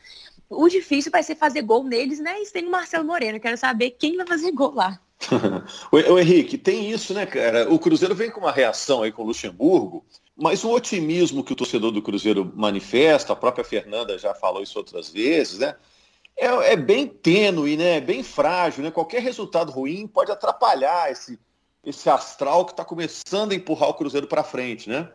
O 0.48 0.68
difícil 0.68 1.10
vai 1.10 1.22
ser 1.22 1.34
fazer 1.34 1.62
gol 1.62 1.84
neles, 1.84 2.18
né? 2.18 2.40
E 2.40 2.46
tem 2.50 2.66
o 2.66 2.70
Marcelo 2.70 3.04
Moreno. 3.04 3.40
Quero 3.40 3.56
saber 3.56 3.90
quem 3.90 4.16
vai 4.16 4.26
fazer 4.26 4.52
gol 4.52 4.74
lá. 4.74 5.00
o 5.92 6.18
Henrique, 6.18 6.56
tem 6.56 6.90
isso, 6.90 7.12
né, 7.12 7.26
cara? 7.26 7.72
O 7.72 7.78
Cruzeiro 7.78 8.14
vem 8.14 8.30
com 8.30 8.40
uma 8.40 8.52
reação 8.52 9.02
aí 9.02 9.12
com 9.12 9.22
o 9.22 9.26
Luxemburgo, 9.26 10.04
mas 10.34 10.64
o 10.64 10.70
otimismo 10.70 11.44
que 11.44 11.52
o 11.52 11.56
torcedor 11.56 11.90
do 11.90 12.00
Cruzeiro 12.00 12.50
manifesta, 12.56 13.32
a 13.32 13.36
própria 13.36 13.64
Fernanda 13.64 14.16
já 14.16 14.34
falou 14.34 14.62
isso 14.62 14.78
outras 14.78 15.10
vezes, 15.10 15.58
né? 15.58 15.76
É, 16.40 16.72
é 16.72 16.76
bem 16.76 17.06
tênue, 17.06 17.76
né? 17.76 17.98
É 17.98 18.00
bem 18.00 18.22
frágil, 18.22 18.82
né? 18.82 18.90
Qualquer 18.90 19.20
resultado 19.20 19.70
ruim 19.70 20.06
pode 20.06 20.32
atrapalhar 20.32 21.12
esse, 21.12 21.38
esse 21.84 22.08
astral 22.08 22.64
que 22.64 22.72
está 22.72 22.84
começando 22.84 23.52
a 23.52 23.54
empurrar 23.54 23.90
o 23.90 23.94
Cruzeiro 23.94 24.26
para 24.26 24.42
frente, 24.42 24.88
né? 24.88 25.08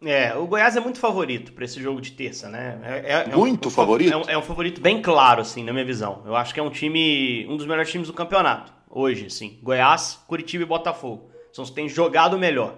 É, 0.00 0.32
o 0.36 0.46
Goiás 0.46 0.76
é 0.76 0.80
muito 0.80 1.00
favorito 1.00 1.52
para 1.52 1.64
esse 1.64 1.82
jogo 1.82 2.00
de 2.00 2.12
terça, 2.12 2.48
né? 2.48 2.78
É, 2.84 3.12
é, 3.12 3.36
muito 3.36 3.66
é 3.66 3.68
um, 3.68 3.70
favorito? 3.72 4.12
É 4.12 4.16
um, 4.16 4.30
é 4.30 4.38
um, 4.38 4.42
favorito 4.42 4.80
bem 4.80 5.02
claro, 5.02 5.40
assim, 5.40 5.64
na 5.64 5.72
minha 5.72 5.84
visão. 5.84 6.22
Eu 6.24 6.36
acho 6.36 6.54
que 6.54 6.60
é 6.60 6.62
um 6.62 6.70
time, 6.70 7.44
um 7.48 7.56
dos 7.56 7.66
melhores 7.66 7.90
times 7.90 8.06
do 8.06 8.14
campeonato 8.14 8.72
hoje, 8.88 9.26
assim. 9.26 9.58
Goiás, 9.60 10.20
Curitiba 10.28 10.62
e 10.62 10.66
Botafogo. 10.66 11.30
São 11.52 11.64
os 11.64 11.70
que 11.70 11.76
têm 11.76 11.88
jogado 11.88 12.38
melhor. 12.38 12.76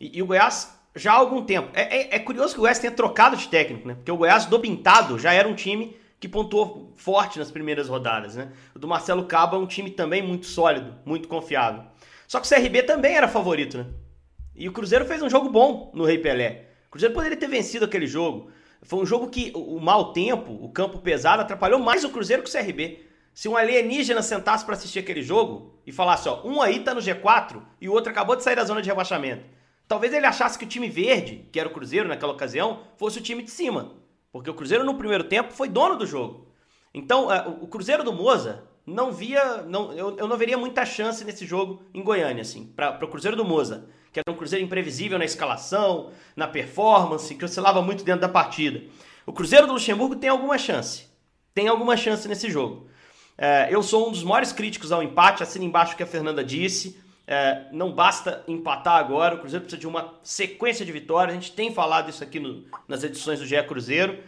E, 0.00 0.18
e 0.18 0.22
o 0.22 0.26
Goiás 0.26 0.76
já 0.96 1.12
há 1.12 1.16
algum 1.16 1.44
tempo. 1.44 1.70
É, 1.72 1.98
é, 1.98 2.16
é, 2.16 2.18
curioso 2.18 2.54
que 2.54 2.58
o 2.58 2.62
Goiás 2.62 2.80
tenha 2.80 2.90
trocado 2.90 3.36
de 3.36 3.46
técnico, 3.46 3.86
né? 3.86 3.94
Porque 3.94 4.10
o 4.10 4.16
Goiás 4.16 4.46
do 4.46 4.58
Pintado 4.58 5.20
já 5.20 5.32
era 5.32 5.46
um 5.46 5.54
time 5.54 5.96
que 6.18 6.28
pontuou 6.28 6.92
forte 6.96 7.38
nas 7.38 7.50
primeiras 7.50 7.88
rodadas, 7.88 8.36
né? 8.36 8.52
O 8.74 8.78
do 8.78 8.88
Marcelo 8.88 9.26
Cabo 9.26 9.56
é 9.56 9.58
um 9.58 9.66
time 9.66 9.90
também 9.90 10.22
muito 10.22 10.46
sólido, 10.46 10.94
muito 11.04 11.28
confiável. 11.28 11.84
Só 12.26 12.40
que 12.40 12.46
o 12.46 12.48
CRB 12.48 12.82
também 12.82 13.14
era 13.14 13.28
favorito, 13.28 13.78
né? 13.78 13.86
E 14.54 14.68
o 14.68 14.72
Cruzeiro 14.72 15.04
fez 15.04 15.20
um 15.20 15.28
jogo 15.28 15.50
bom 15.50 15.92
no 15.94 16.04
Rei 16.04 16.18
Pelé. 16.18 16.68
O 16.88 16.90
Cruzeiro 16.90 17.14
poderia 17.14 17.36
ter 17.36 17.48
vencido 17.48 17.84
aquele 17.84 18.06
jogo. 18.06 18.50
Foi 18.82 19.00
um 19.00 19.06
jogo 19.06 19.28
que 19.28 19.52
o 19.54 19.78
mau 19.78 20.12
tempo, 20.12 20.52
o 20.52 20.70
campo 20.70 20.98
pesado, 20.98 21.42
atrapalhou 21.42 21.78
mais 21.78 22.04
o 22.04 22.10
Cruzeiro 22.10 22.42
que 22.42 22.48
o 22.48 22.52
CRB. 22.52 23.04
Se 23.34 23.48
um 23.48 23.56
alienígena 23.56 24.22
sentasse 24.22 24.64
para 24.64 24.74
assistir 24.74 25.00
aquele 25.00 25.22
jogo 25.22 25.78
e 25.86 25.92
falasse, 25.92 26.26
ó, 26.26 26.42
um 26.42 26.62
aí 26.62 26.80
tá 26.80 26.94
no 26.94 27.00
G4 27.00 27.60
e 27.78 27.88
o 27.88 27.92
outro 27.92 28.10
acabou 28.10 28.34
de 28.34 28.42
sair 28.42 28.56
da 28.56 28.64
zona 28.64 28.80
de 28.80 28.88
rebaixamento. 28.88 29.44
Talvez 29.86 30.12
ele 30.14 30.24
achasse 30.24 30.58
que 30.58 30.64
o 30.64 30.68
time 30.68 30.88
verde, 30.88 31.46
que 31.52 31.60
era 31.60 31.68
o 31.68 31.72
Cruzeiro 31.72 32.08
naquela 32.08 32.32
ocasião, 32.32 32.80
fosse 32.96 33.18
o 33.18 33.22
time 33.22 33.42
de 33.42 33.50
cima. 33.50 33.92
Porque 34.36 34.50
o 34.50 34.54
Cruzeiro 34.54 34.84
no 34.84 34.94
primeiro 34.94 35.24
tempo 35.24 35.52
foi 35.52 35.68
dono 35.68 35.96
do 35.96 36.06
jogo. 36.06 36.46
Então, 36.94 37.32
é, 37.32 37.46
o 37.60 37.66
Cruzeiro 37.66 38.02
do 38.02 38.12
Moza 38.12 38.64
não 38.86 39.12
via. 39.12 39.62
Não, 39.62 39.92
eu, 39.92 40.16
eu 40.16 40.28
não 40.28 40.36
veria 40.36 40.56
muita 40.56 40.84
chance 40.86 41.24
nesse 41.24 41.44
jogo 41.44 41.82
em 41.92 42.02
Goiânia, 42.02 42.42
assim, 42.42 42.66
para 42.66 43.04
o 43.04 43.08
Cruzeiro 43.08 43.36
do 43.36 43.44
Moza 43.44 43.88
que 44.16 44.20
era 44.26 44.34
um 44.34 44.38
Cruzeiro 44.38 44.64
imprevisível 44.64 45.18
na 45.18 45.26
escalação, 45.26 46.10
na 46.34 46.48
performance, 46.48 47.34
que 47.34 47.44
oscilava 47.44 47.82
muito 47.82 48.02
dentro 48.02 48.22
da 48.22 48.28
partida. 48.30 48.82
O 49.26 49.32
Cruzeiro 49.32 49.66
do 49.66 49.74
Luxemburgo 49.74 50.16
tem 50.16 50.30
alguma 50.30 50.56
chance. 50.56 51.06
Tem 51.52 51.68
alguma 51.68 51.98
chance 51.98 52.26
nesse 52.26 52.50
jogo. 52.50 52.88
É, 53.36 53.68
eu 53.70 53.82
sou 53.82 54.08
um 54.08 54.10
dos 54.10 54.24
maiores 54.24 54.52
críticos 54.52 54.90
ao 54.90 55.02
empate, 55.02 55.42
assino 55.42 55.66
embaixo 55.66 55.92
o 55.92 55.96
que 55.98 56.02
a 56.02 56.06
Fernanda 56.06 56.42
disse. 56.42 56.98
É, 57.26 57.66
não 57.72 57.92
basta 57.92 58.44
empatar 58.46 58.96
agora, 58.96 59.34
o 59.34 59.38
Cruzeiro 59.38 59.64
precisa 59.64 59.80
de 59.80 59.86
uma 59.86 60.14
sequência 60.22 60.86
de 60.86 60.92
vitórias. 60.92 61.36
A 61.36 61.40
gente 61.40 61.52
tem 61.52 61.72
falado 61.72 62.08
isso 62.08 62.22
aqui 62.22 62.38
no, 62.38 62.64
nas 62.86 63.02
edições 63.02 63.40
do 63.40 63.46
GE 63.46 63.60
Cruzeiro. 63.64 64.18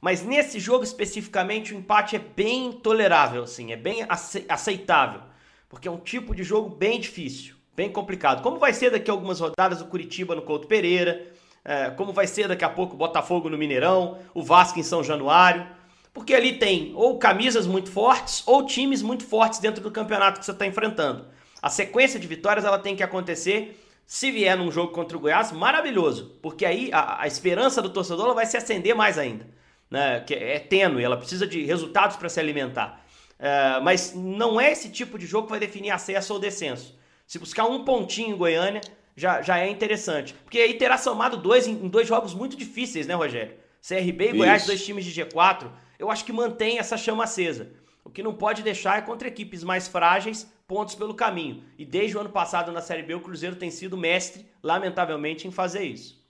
Mas 0.00 0.22
nesse 0.22 0.58
jogo 0.60 0.84
especificamente, 0.84 1.74
o 1.74 1.78
empate 1.78 2.16
é 2.16 2.18
bem 2.18 2.72
tolerável, 2.72 3.42
assim, 3.42 3.72
é 3.72 3.76
bem 3.76 4.06
aceitável. 4.48 5.20
Porque 5.68 5.88
é 5.88 5.90
um 5.90 5.98
tipo 5.98 6.34
de 6.34 6.44
jogo 6.44 6.68
bem 6.68 7.00
difícil, 7.00 7.56
bem 7.74 7.90
complicado. 7.90 8.42
Como 8.42 8.58
vai 8.58 8.72
ser 8.72 8.90
daqui 8.90 9.10
a 9.10 9.14
algumas 9.14 9.40
rodadas 9.40 9.80
o 9.80 9.86
Curitiba 9.86 10.34
no 10.34 10.42
Couto 10.42 10.66
Pereira, 10.66 11.26
é, 11.64 11.90
como 11.90 12.12
vai 12.12 12.26
ser 12.26 12.46
daqui 12.46 12.64
a 12.64 12.68
pouco 12.68 12.94
o 12.94 12.96
Botafogo 12.96 13.50
no 13.50 13.58
Mineirão, 13.58 14.18
o 14.32 14.42
Vasco 14.42 14.78
em 14.78 14.82
São 14.82 15.02
Januário. 15.02 15.66
Porque 16.14 16.32
ali 16.32 16.54
tem 16.54 16.92
ou 16.94 17.18
camisas 17.18 17.66
muito 17.66 17.90
fortes 17.90 18.42
ou 18.46 18.64
times 18.64 19.02
muito 19.02 19.24
fortes 19.24 19.58
dentro 19.58 19.82
do 19.82 19.90
campeonato 19.90 20.38
que 20.38 20.46
você 20.46 20.52
está 20.52 20.64
enfrentando. 20.64 21.26
A 21.66 21.68
sequência 21.68 22.20
de 22.20 22.28
vitórias 22.28 22.64
ela 22.64 22.78
tem 22.78 22.94
que 22.94 23.02
acontecer. 23.02 23.84
Se 24.06 24.30
vier 24.30 24.56
num 24.56 24.70
jogo 24.70 24.92
contra 24.92 25.16
o 25.16 25.20
Goiás, 25.20 25.50
maravilhoso, 25.50 26.38
porque 26.40 26.64
aí 26.64 26.90
a, 26.92 27.22
a 27.22 27.26
esperança 27.26 27.82
do 27.82 27.90
torcedor 27.90 28.32
vai 28.36 28.46
se 28.46 28.56
acender 28.56 28.94
mais 28.94 29.18
ainda. 29.18 29.48
Né? 29.90 30.20
Que 30.20 30.34
é 30.34 30.60
tênue, 30.60 31.02
ela 31.02 31.16
precisa 31.16 31.44
de 31.44 31.64
resultados 31.64 32.16
para 32.16 32.28
se 32.28 32.38
alimentar. 32.38 33.04
É, 33.36 33.80
mas 33.80 34.14
não 34.14 34.60
é 34.60 34.70
esse 34.70 34.90
tipo 34.90 35.18
de 35.18 35.26
jogo 35.26 35.48
que 35.48 35.50
vai 35.50 35.58
definir 35.58 35.90
acesso 35.90 36.34
ou 36.34 36.38
descenso. 36.38 36.96
Se 37.26 37.36
buscar 37.36 37.64
um 37.64 37.84
pontinho 37.84 38.36
em 38.36 38.38
Goiânia, 38.38 38.80
já, 39.16 39.42
já 39.42 39.58
é 39.58 39.68
interessante. 39.68 40.34
Porque 40.44 40.60
aí 40.60 40.74
terá 40.74 40.96
somado 40.96 41.36
dois 41.36 41.66
em, 41.66 41.72
em 41.72 41.88
dois 41.88 42.06
jogos 42.06 42.32
muito 42.32 42.56
difíceis, 42.56 43.08
né, 43.08 43.14
Rogério? 43.14 43.56
CRB 43.82 44.24
e 44.24 44.28
Isso. 44.28 44.36
Goiás, 44.36 44.66
dois 44.66 44.84
times 44.86 45.04
de 45.04 45.20
G4 45.20 45.68
eu 45.98 46.10
acho 46.10 46.24
que 46.24 46.32
mantém 46.32 46.78
essa 46.78 46.96
chama 46.96 47.24
acesa. 47.24 47.70
O 48.06 48.10
que 48.10 48.22
não 48.22 48.32
pode 48.32 48.62
deixar 48.62 48.98
é 48.98 49.02
contra 49.02 49.26
equipes 49.26 49.64
mais 49.64 49.88
frágeis, 49.88 50.48
pontos 50.68 50.94
pelo 50.94 51.12
caminho. 51.12 51.64
E 51.76 51.84
desde 51.84 52.16
o 52.16 52.20
ano 52.20 52.30
passado 52.30 52.70
na 52.70 52.80
Série 52.80 53.02
B, 53.02 53.14
o 53.14 53.20
Cruzeiro 53.20 53.56
tem 53.56 53.68
sido 53.68 53.96
mestre, 53.96 54.46
lamentavelmente, 54.62 55.48
em 55.48 55.50
fazer 55.50 55.82
isso. 55.82 56.24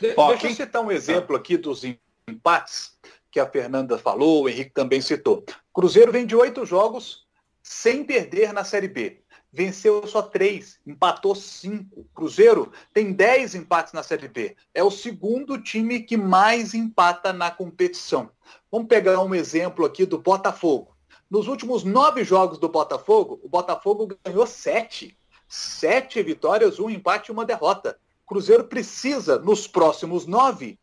De 0.00 0.12
Ó, 0.16 0.30
deixa 0.30 0.48
eu 0.48 0.54
citar 0.54 0.82
um 0.82 0.90
exemplo 0.90 1.36
aqui 1.36 1.56
dos 1.56 1.82
empates 2.28 2.98
que 3.30 3.38
a 3.38 3.48
Fernanda 3.48 3.96
falou, 3.96 4.42
o 4.42 4.48
Henrique 4.48 4.72
também 4.72 5.00
citou. 5.00 5.44
Cruzeiro 5.72 6.10
vem 6.10 6.26
de 6.26 6.34
oito 6.34 6.66
jogos 6.66 7.24
sem 7.62 8.02
perder 8.02 8.52
na 8.52 8.64
Série 8.64 8.88
B. 8.88 9.22
Venceu 9.52 10.04
só 10.08 10.20
três, 10.20 10.80
empatou 10.84 11.36
cinco. 11.36 12.08
Cruzeiro 12.12 12.72
tem 12.92 13.12
dez 13.12 13.54
empates 13.54 13.92
na 13.92 14.02
Série 14.02 14.26
B. 14.26 14.56
É 14.74 14.82
o 14.82 14.90
segundo 14.90 15.62
time 15.62 16.00
que 16.00 16.16
mais 16.16 16.74
empata 16.74 17.32
na 17.32 17.52
competição. 17.52 18.30
Vamos 18.68 18.88
pegar 18.88 19.20
um 19.20 19.32
exemplo 19.32 19.84
aqui 19.84 20.04
do 20.04 20.18
Botafogo. 20.18 20.93
Nos 21.30 21.48
últimos 21.48 21.84
nove 21.84 22.24
jogos 22.24 22.58
do 22.58 22.68
Botafogo, 22.68 23.40
o 23.42 23.48
Botafogo 23.48 24.08
ganhou 24.24 24.46
sete. 24.46 25.16
Sete 25.48 26.22
vitórias, 26.22 26.78
um 26.78 26.88
empate 26.90 27.30
e 27.30 27.32
uma 27.32 27.44
derrota. 27.44 27.98
O 28.24 28.28
Cruzeiro 28.28 28.64
precisa, 28.64 29.38
nos 29.38 29.66
próximos 29.66 30.26
nove, 30.26 30.78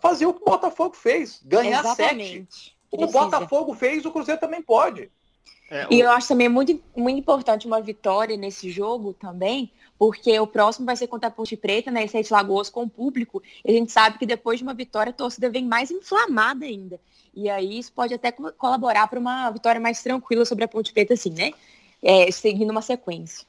fazer 0.00 0.26
o 0.26 0.34
que 0.34 0.42
o 0.42 0.44
Botafogo 0.44 0.94
fez, 0.94 1.40
ganhar 1.44 1.80
Exatamente. 1.80 2.46
sete. 2.50 2.76
O 2.90 3.04
o 3.04 3.06
Botafogo 3.06 3.74
fez, 3.74 4.04
o 4.04 4.10
Cruzeiro 4.10 4.40
também 4.40 4.62
pode. 4.62 5.10
É, 5.70 5.86
o... 5.86 5.92
E 5.92 6.00
eu 6.00 6.10
acho 6.10 6.28
também 6.28 6.48
muito, 6.48 6.80
muito 6.96 7.18
importante 7.18 7.66
uma 7.66 7.80
vitória 7.80 8.36
nesse 8.36 8.70
jogo 8.70 9.12
também, 9.12 9.72
porque 9.98 10.38
o 10.38 10.46
próximo 10.46 10.86
vai 10.86 10.96
ser 10.96 11.06
contra 11.06 11.28
a 11.28 11.30
Ponte 11.30 11.56
Preta, 11.56 11.90
né, 11.90 12.06
Sete 12.06 12.32
Lagoas 12.32 12.68
com 12.68 12.82
o 12.82 12.88
público, 12.88 13.42
e 13.64 13.70
a 13.70 13.74
gente 13.74 13.92
sabe 13.92 14.18
que 14.18 14.26
depois 14.26 14.58
de 14.58 14.64
uma 14.64 14.74
vitória 14.74 15.10
a 15.10 15.12
torcida 15.12 15.48
vem 15.50 15.64
mais 15.64 15.90
inflamada 15.90 16.64
ainda. 16.64 17.00
E 17.34 17.50
aí 17.50 17.78
isso 17.78 17.92
pode 17.92 18.14
até 18.14 18.32
colaborar 18.32 19.06
para 19.08 19.18
uma 19.18 19.50
vitória 19.50 19.80
mais 19.80 20.02
tranquila 20.02 20.44
sobre 20.44 20.64
a 20.64 20.68
Ponte 20.68 20.92
Preta, 20.92 21.14
assim, 21.14 21.30
né? 21.30 21.52
É, 22.02 22.30
seguindo 22.30 22.70
uma 22.70 22.82
sequência. 22.82 23.46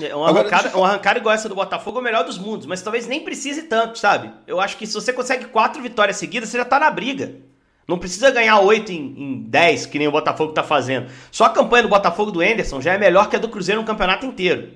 É, 0.00 0.14
uma, 0.14 0.28
arrancada, 0.28 0.76
uma 0.76 0.88
arrancada 0.88 1.18
igual 1.18 1.34
essa 1.34 1.48
do 1.48 1.54
Botafogo 1.54 1.98
é 1.98 2.00
o 2.00 2.04
melhor 2.04 2.24
dos 2.24 2.38
mundos, 2.38 2.66
mas 2.66 2.82
talvez 2.82 3.06
nem 3.06 3.24
precise 3.24 3.62
tanto, 3.62 3.98
sabe? 3.98 4.30
Eu 4.46 4.60
acho 4.60 4.76
que 4.76 4.86
se 4.86 4.94
você 4.94 5.12
consegue 5.12 5.46
quatro 5.46 5.82
vitórias 5.82 6.16
seguidas, 6.16 6.48
você 6.48 6.58
já 6.58 6.64
tá 6.64 6.78
na 6.78 6.90
briga. 6.90 7.34
Não 7.86 7.98
precisa 7.98 8.30
ganhar 8.30 8.60
8 8.60 8.92
em, 8.92 9.50
em 9.50 9.50
que 9.90 9.98
nem 9.98 10.08
o 10.08 10.12
Botafogo 10.12 10.50
está 10.50 10.62
fazendo. 10.62 11.10
Só 11.32 11.44
a 11.44 11.50
campanha 11.50 11.84
do 11.84 11.88
Botafogo 11.88 12.30
do 12.30 12.42
Enderson 12.42 12.82
já 12.82 12.92
é 12.92 12.98
melhor 12.98 13.30
que 13.30 13.36
a 13.36 13.38
do 13.38 13.48
Cruzeiro 13.48 13.80
no 13.80 13.86
campeonato 13.86 14.26
inteiro. 14.26 14.72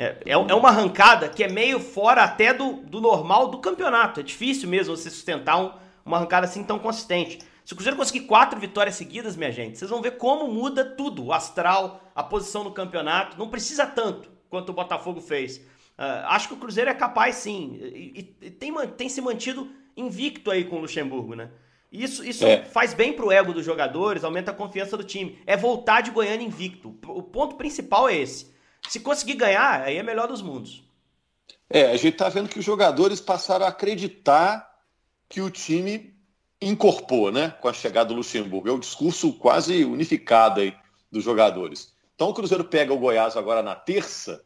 É, 0.00 0.16
é, 0.24 0.30
é 0.30 0.36
uma 0.36 0.68
arrancada 0.68 1.28
que 1.28 1.42
é 1.42 1.48
meio 1.48 1.80
fora 1.80 2.22
até 2.22 2.54
do, 2.54 2.74
do 2.74 3.00
normal 3.00 3.48
do 3.48 3.58
campeonato. 3.58 4.20
É 4.20 4.22
difícil 4.22 4.68
mesmo 4.68 4.96
você 4.96 5.10
sustentar 5.10 5.60
um, 5.60 5.72
uma 6.06 6.18
arrancada 6.18 6.46
assim 6.46 6.62
tão 6.62 6.78
consistente. 6.78 7.40
Se 7.64 7.72
o 7.72 7.76
Cruzeiro 7.76 7.96
conseguir 7.96 8.20
quatro 8.20 8.60
vitórias 8.60 8.94
seguidas, 8.94 9.34
minha 9.34 9.50
gente, 9.50 9.76
vocês 9.76 9.90
vão 9.90 10.00
ver 10.00 10.12
como 10.12 10.46
muda 10.46 10.84
tudo. 10.84 11.24
O 11.24 11.32
astral, 11.32 12.00
a 12.14 12.22
posição 12.22 12.62
no 12.62 12.70
campeonato. 12.70 13.36
Não 13.36 13.48
precisa 13.48 13.84
tanto 13.86 14.30
quanto 14.48 14.68
o 14.70 14.72
Botafogo 14.72 15.20
fez. 15.20 15.56
Uh, 15.56 16.26
acho 16.26 16.46
que 16.46 16.54
o 16.54 16.58
Cruzeiro 16.58 16.88
é 16.88 16.94
capaz 16.94 17.34
sim. 17.34 17.76
E, 17.82 18.36
e, 18.40 18.46
e 18.46 18.50
tem, 18.50 18.72
tem 18.96 19.08
se 19.08 19.20
mantido 19.20 19.68
invicto 19.96 20.52
aí 20.52 20.62
com 20.62 20.76
o 20.76 20.80
Luxemburgo, 20.80 21.34
né? 21.34 21.50
Isso, 21.90 22.24
isso 22.24 22.46
é. 22.46 22.62
faz 22.62 22.94
bem 22.94 23.12
pro 23.12 23.32
ego 23.32 23.52
dos 23.52 23.64
jogadores, 23.64 24.22
aumenta 24.22 24.52
a 24.52 24.54
confiança 24.54 24.96
do 24.96 25.02
time. 25.02 25.40
É 25.44 25.56
voltar 25.56 26.02
de 26.02 26.12
Goiânia 26.12 26.46
invicto. 26.46 26.96
O 27.04 27.22
ponto 27.22 27.56
principal 27.56 28.08
é 28.08 28.14
esse. 28.14 28.56
Se 28.88 29.00
conseguir 29.00 29.34
ganhar, 29.34 29.82
aí 29.82 29.96
é 29.96 30.02
melhor 30.02 30.28
dos 30.28 30.42
mundos. 30.42 30.84
É, 31.70 31.90
a 31.90 31.96
gente 31.96 32.16
tá 32.16 32.28
vendo 32.28 32.48
que 32.48 32.58
os 32.58 32.64
jogadores 32.64 33.20
passaram 33.20 33.66
a 33.66 33.68
acreditar 33.68 34.68
que 35.28 35.40
o 35.40 35.50
time 35.50 36.14
incorporou, 36.60 37.30
né, 37.30 37.54
com 37.60 37.68
a 37.68 37.72
chegada 37.72 38.08
do 38.08 38.14
Luxemburgo. 38.14 38.68
É 38.68 38.72
o 38.72 38.78
discurso 38.78 39.32
quase 39.34 39.84
unificado 39.84 40.60
aí 40.60 40.74
dos 41.10 41.22
jogadores. 41.22 41.92
Então 42.14 42.30
o 42.30 42.34
Cruzeiro 42.34 42.64
pega 42.64 42.92
o 42.92 42.98
Goiás 42.98 43.36
agora 43.36 43.62
na 43.62 43.74
terça 43.74 44.42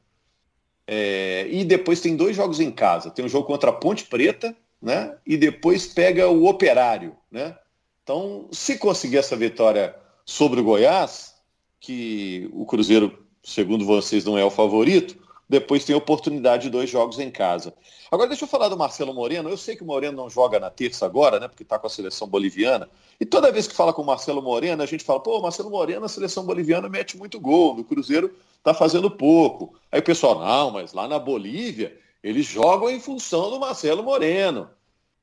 é, 0.87 1.47
e 1.49 1.65
depois 1.65 2.01
tem 2.01 2.17
dois 2.17 2.37
jogos 2.37 2.61
em 2.61 2.71
casa. 2.71 3.11
Tem 3.11 3.25
um 3.25 3.29
jogo 3.29 3.47
contra 3.47 3.71
a 3.71 3.73
Ponte 3.73 4.05
Preta 4.05 4.55
né? 4.83 5.17
E 5.25 5.37
depois 5.37 5.87
pega 5.87 6.29
o 6.29 6.47
Operário, 6.47 7.17
né? 7.31 7.57
Então, 8.03 8.49
se 8.51 8.77
conseguir 8.77 9.19
essa 9.19 9.37
vitória 9.37 9.95
sobre 10.27 10.61
o 10.61 10.65
Goiás, 10.65 11.37
que 11.79 12.51
o 12.53 12.67
Cruzeiro, 12.67 13.27
segundo 13.43 13.85
vocês, 13.85 14.25
não 14.25 14.39
é 14.39 14.45
o 14.45 14.51
favorito, 14.51 15.17
depois 15.49 15.85
tem 15.85 15.95
a 15.95 15.99
oportunidade 15.99 16.65
de 16.65 16.71
dois 16.71 16.89
jogos 16.89 17.19
em 17.19 17.31
casa. 17.31 17.75
Agora, 18.11 18.29
deixa 18.29 18.45
eu 18.45 18.49
falar 18.49 18.69
do 18.69 18.77
Marcelo 18.77 19.13
Moreno. 19.13 19.49
Eu 19.49 19.57
sei 19.57 19.77
que 19.77 19.83
o 19.83 19.87
Moreno 19.87 20.17
não 20.17 20.31
joga 20.31 20.61
na 20.61 20.71
terça 20.71 21.05
agora, 21.05 21.41
né? 21.41 21.49
Porque 21.49 21.63
está 21.63 21.79
com 21.79 21.87
a 21.87 21.91
seleção 21.91 22.29
boliviana. 22.29 22.89
E 23.21 23.27
toda 23.27 23.53
vez 23.53 23.67
que 23.67 23.75
fala 23.75 23.93
com 23.93 24.03
o 24.03 24.07
Marcelo 24.07 24.41
Moreno, 24.41 24.83
a 24.83 24.87
gente 24.87 25.05
fala, 25.05 25.21
pô, 25.21 25.41
Marcelo 25.41 25.71
Moreno, 25.71 26.05
a 26.05 26.09
seleção 26.09 26.45
boliviana 26.45 26.89
mete 26.89 27.17
muito 27.17 27.39
gol, 27.41 27.79
o 27.79 27.85
Cruzeiro 27.85 28.35
está 28.59 28.73
fazendo 28.73 29.11
pouco. 29.11 29.75
Aí 29.91 30.01
o 30.01 30.03
pessoal, 30.03 30.39
não, 30.39 30.71
mas 30.71 30.93
lá 30.93 31.07
na 31.07 31.19
Bolívia 31.19 31.99
eles 32.23 32.47
jogam 32.47 32.89
em 32.89 33.01
função 33.01 33.51
do 33.51 33.59
Marcelo 33.59 34.03
Moreno. 34.03 34.71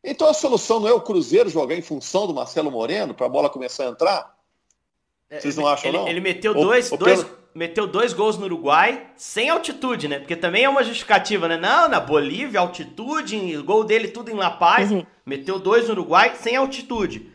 Então 0.03 0.27
a 0.27 0.33
solução 0.33 0.79
não 0.79 0.87
é 0.87 0.93
o 0.93 1.01
Cruzeiro 1.01 1.49
jogar 1.49 1.75
em 1.75 1.81
função 1.81 2.27
do 2.27 2.33
Marcelo 2.33 2.69
Moreno 2.69 3.13
para 3.13 3.25
a 3.25 3.29
bola 3.29 3.49
começar 3.49 3.85
a 3.85 3.89
entrar? 3.89 4.38
É, 5.29 5.39
Vocês 5.39 5.55
não 5.55 5.67
acham, 5.67 5.89
ele, 5.89 5.97
não? 5.97 6.07
Ele 6.07 6.19
meteu 6.19 6.53
dois, 6.53 6.89
dois, 6.89 7.23
pelo... 7.23 7.37
meteu 7.53 7.85
dois 7.85 8.13
gols 8.13 8.37
no 8.37 8.45
Uruguai 8.45 9.07
sem 9.15 9.49
altitude, 9.49 10.07
né? 10.07 10.19
Porque 10.19 10.35
também 10.35 10.63
é 10.63 10.69
uma 10.69 10.83
justificativa, 10.83 11.47
né? 11.47 11.55
Não, 11.55 11.87
na 11.87 11.99
Bolívia, 11.99 12.59
altitude, 12.59 13.57
gol 13.57 13.83
dele 13.83 14.07
tudo 14.07 14.31
em 14.31 14.35
La 14.35 14.49
Paz. 14.49 14.91
Uhum. 14.91 15.05
Meteu 15.25 15.59
dois 15.59 15.85
no 15.85 15.91
Uruguai 15.91 16.33
sem 16.35 16.55
altitude. 16.55 17.31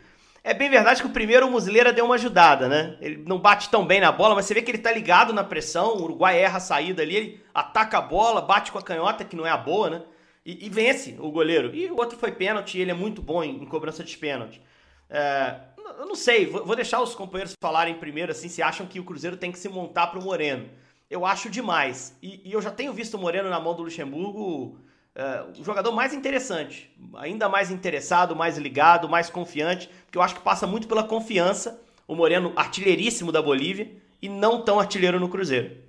É 0.47 0.53
bem 0.53 0.69
verdade 0.69 1.01
que 1.01 1.07
o 1.07 1.13
primeiro 1.13 1.47
o 1.47 1.51
Muslera 1.51 1.91
deu 1.91 2.05
uma 2.05 2.17
ajudada, 2.17 2.69
né? 2.69 2.99
Ele 3.01 3.23
não 3.27 3.39
bate 3.39 3.71
tão 3.71 3.87
bem 3.87 4.01
na 4.01 4.13
bola, 4.13 4.35
mas 4.35 4.45
você 4.45 4.53
vê 4.53 4.61
que 4.61 4.71
ele 4.71 4.79
tá 4.79 4.93
ligado 4.93 5.33
na 5.33 5.43
pressão. 5.43 5.97
O 5.97 6.03
Uruguai 6.03 6.39
erra 6.39 6.59
a 6.59 6.61
saída 6.61 7.01
ali, 7.01 7.17
ele 7.17 7.45
ataca 7.55 7.97
a 7.97 8.03
bola, 8.03 8.43
bate 8.43 8.71
com 8.71 8.79
a 8.79 8.83
canhota, 8.83 9.25
que 9.25 9.37
não 9.37 9.47
é 9.47 9.51
a 9.51 9.57
boa, 9.57 9.89
né? 9.89 10.03
E, 10.45 10.67
e 10.67 10.69
vence 10.69 11.17
o 11.19 11.31
goleiro. 11.31 11.75
E 11.75 11.91
o 11.91 11.97
outro 11.97 12.19
foi 12.19 12.31
pênalti, 12.31 12.79
ele 12.79 12.91
é 12.91 12.95
muito 12.95 13.23
bom 13.23 13.43
em, 13.43 13.63
em 13.63 13.65
cobrança 13.65 14.05
de 14.05 14.19
pênalti. 14.19 14.61
É, 15.09 15.55
eu 15.99 16.07
não 16.07 16.15
sei, 16.15 16.47
vou, 16.47 16.75
deixar 16.75 17.01
os 17.03 17.15
companheiros 17.15 17.55
falarem 17.63 17.95
primeiro, 17.95 18.33
assim, 18.33 18.49
se 18.49 18.63
acham 18.63 18.87
que 18.87 19.01
o 19.01 19.05
Cruzeiro 19.05 19.37
tem 19.37 19.53
que 19.53 19.59
se 19.59 19.69
montar 19.69 20.09
pro 20.09 20.23
Moreno. 20.23 20.69
Eu 21.11 21.25
acho 21.27 21.51
demais. 21.51 22.17
E, 22.23 22.41
e 22.49 22.53
eu 22.53 22.63
já 22.63 22.71
tenho 22.71 22.93
visto 22.93 23.15
o 23.15 23.19
Moreno 23.19 23.51
na 23.51 23.61
mão 23.61 23.75
do 23.75 23.83
Luxemburgo 23.83 24.79
uh, 25.15 25.61
o 25.61 25.65
jogador 25.65 25.93
mais 25.93 26.13
interessante, 26.13 26.91
ainda 27.15 27.49
mais 27.49 27.71
interessado, 27.71 28.35
mais 28.35 28.59
ligado, 28.59 29.09
mais 29.09 29.31
confiante, 29.31 29.89
porque 30.07 30.19
eu 30.19 30.23
acho 30.23 30.35
que 30.35 30.43
passa 30.43 30.67
muito 30.67 30.89
pela 30.89 31.05
confiança. 31.05 31.81
O 32.07 32.15
Moreno, 32.15 32.53
artilheiríssimo 32.55 33.33
da 33.33 33.41
Bolívia, 33.41 33.91
e 34.21 34.29
não 34.29 34.63
tão 34.63 34.79
artilheiro 34.79 35.19
no 35.19 35.29
Cruzeiro. 35.29 35.85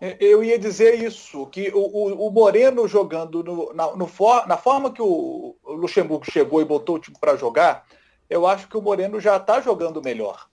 É, 0.00 0.16
eu 0.20 0.44
ia 0.44 0.58
dizer 0.58 1.02
isso, 1.02 1.46
que 1.46 1.70
o, 1.74 1.78
o, 1.78 2.28
o 2.28 2.30
Moreno 2.30 2.86
jogando 2.86 3.42
no, 3.42 3.72
na, 3.72 3.96
no 3.96 4.06
for, 4.06 4.46
na 4.46 4.56
forma 4.56 4.92
que 4.92 5.00
o, 5.00 5.56
Luxemburgo 5.64 6.30
chegou 6.30 6.60
e 6.60 6.64
botou 6.64 6.96
o 6.96 6.98
time 6.98 7.16
para 7.18 7.36
jogar, 7.36 7.86
eu 8.28 8.46
acho 8.46 8.68
que 8.68 8.76
o 8.76 8.82
Moreno 8.82 9.20
já 9.20 9.36
está 9.36 9.60
jogando 9.60 10.02
melhor. 10.02 10.46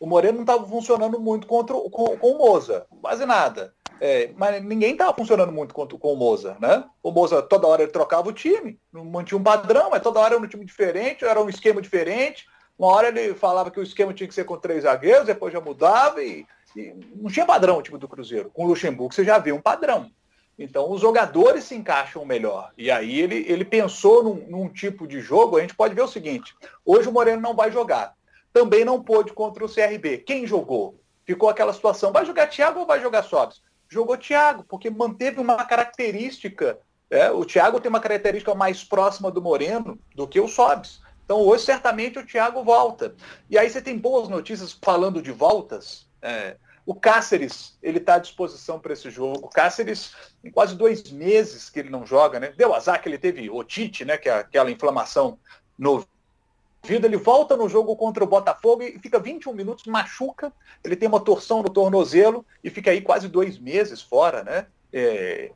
O 0.00 0.06
Moreno 0.06 0.34
não 0.34 0.42
estava 0.42 0.66
funcionando 0.66 1.18
muito 1.18 1.46
contra, 1.46 1.74
com, 1.74 2.16
com 2.16 2.30
o 2.32 2.38
Moza, 2.38 2.86
quase 3.00 3.26
nada. 3.26 3.74
É, 4.00 4.30
mas 4.36 4.62
ninguém 4.62 4.92
estava 4.92 5.12
funcionando 5.12 5.50
muito 5.50 5.74
com, 5.74 5.86
com 5.86 6.12
o 6.12 6.16
Moza, 6.16 6.56
né? 6.60 6.84
O 7.02 7.10
Moza 7.10 7.42
toda 7.42 7.66
hora 7.66 7.82
ele 7.82 7.90
trocava 7.90 8.28
o 8.28 8.32
time, 8.32 8.78
não 8.92 9.04
mantinha 9.04 9.38
um 9.38 9.42
padrão, 9.42 9.90
mas 9.90 10.02
toda 10.02 10.20
hora 10.20 10.36
era 10.36 10.44
um 10.44 10.46
time 10.46 10.64
diferente, 10.64 11.24
era 11.24 11.42
um 11.42 11.48
esquema 11.48 11.82
diferente. 11.82 12.46
Uma 12.78 12.92
hora 12.92 13.08
ele 13.08 13.34
falava 13.34 13.72
que 13.72 13.80
o 13.80 13.82
esquema 13.82 14.14
tinha 14.14 14.28
que 14.28 14.34
ser 14.34 14.44
com 14.44 14.56
três 14.56 14.84
zagueiros, 14.84 15.26
depois 15.26 15.52
já 15.52 15.60
mudava 15.60 16.22
e, 16.22 16.46
e 16.76 16.94
não 17.16 17.28
tinha 17.28 17.44
padrão 17.44 17.78
o 17.78 17.82
time 17.82 17.98
do 17.98 18.06
Cruzeiro. 18.06 18.50
Com 18.54 18.64
o 18.64 18.68
Luxemburgo 18.68 19.12
você 19.12 19.24
já 19.24 19.36
vê 19.38 19.50
um 19.50 19.60
padrão. 19.60 20.08
Então 20.58 20.90
os 20.90 21.00
jogadores 21.00 21.64
se 21.64 21.74
encaixam 21.74 22.24
melhor. 22.24 22.72
E 22.76 22.90
aí 22.90 23.20
ele, 23.20 23.44
ele 23.48 23.64
pensou 23.64 24.24
num, 24.24 24.46
num 24.48 24.68
tipo 24.68 25.06
de 25.06 25.20
jogo, 25.20 25.56
a 25.56 25.60
gente 25.60 25.74
pode 25.74 25.94
ver 25.94 26.02
o 26.02 26.08
seguinte, 26.08 26.54
hoje 26.84 27.08
o 27.08 27.12
Moreno 27.12 27.40
não 27.40 27.54
vai 27.54 27.70
jogar. 27.70 28.14
Também 28.52 28.84
não 28.84 29.02
pôde 29.02 29.32
contra 29.32 29.64
o 29.64 29.72
CRB. 29.72 30.18
Quem 30.18 30.46
jogou? 30.46 31.00
Ficou 31.24 31.48
aquela 31.48 31.72
situação, 31.72 32.12
vai 32.12 32.24
jogar 32.24 32.48
Thiago 32.48 32.80
ou 32.80 32.86
vai 32.86 33.00
jogar 33.00 33.22
Sobs? 33.22 33.62
jogou 33.88 34.16
Thiago, 34.16 34.64
porque 34.68 34.90
manteve 34.90 35.40
uma 35.40 35.64
característica. 35.64 36.78
É, 37.10 37.30
o 37.30 37.44
Thiago 37.44 37.80
tem 37.80 37.88
uma 37.88 38.00
característica 38.00 38.54
mais 38.54 38.84
próxima 38.84 39.30
do 39.30 39.40
Moreno 39.40 39.98
do 40.14 40.28
que 40.28 40.38
o 40.38 40.48
Sobs. 40.48 41.00
Então 41.24 41.40
hoje 41.40 41.64
certamente 41.64 42.18
o 42.18 42.26
Thiago 42.26 42.62
volta. 42.62 43.14
E 43.48 43.58
aí 43.58 43.68
você 43.68 43.80
tem 43.80 43.96
boas 43.96 44.28
notícias 44.28 44.72
falando 44.82 45.22
de 45.22 45.32
voltas. 45.32 46.06
É, 46.20 46.56
o 46.88 46.94
Cáceres, 46.94 47.76
ele 47.82 47.98
está 47.98 48.14
à 48.14 48.18
disposição 48.18 48.80
para 48.80 48.94
esse 48.94 49.10
jogo. 49.10 49.44
O 49.44 49.50
Cáceres, 49.50 50.14
em 50.42 50.50
quase 50.50 50.74
dois 50.74 51.12
meses 51.12 51.68
que 51.68 51.78
ele 51.78 51.90
não 51.90 52.06
joga, 52.06 52.40
né? 52.40 52.50
Deu 52.56 52.74
azar 52.74 53.02
que 53.02 53.06
ele 53.06 53.18
teve 53.18 53.50
otite, 53.50 54.06
né? 54.06 54.16
Que 54.16 54.30
é 54.30 54.38
aquela 54.38 54.70
inflamação 54.70 55.38
no 55.78 56.02
vida, 56.82 57.06
ele 57.06 57.18
volta 57.18 57.58
no 57.58 57.68
jogo 57.68 57.94
contra 57.94 58.24
o 58.24 58.26
Botafogo 58.26 58.82
e 58.82 58.98
fica 59.00 59.18
21 59.18 59.52
minutos, 59.52 59.84
machuca, 59.84 60.50
ele 60.82 60.96
tem 60.96 61.06
uma 61.06 61.20
torção 61.20 61.62
no 61.62 61.68
tornozelo 61.68 62.46
e 62.64 62.70
fica 62.70 62.90
aí 62.90 63.02
quase 63.02 63.28
dois 63.28 63.58
meses 63.58 64.00
fora, 64.00 64.42
né? 64.42 64.66
É... 64.90 65.52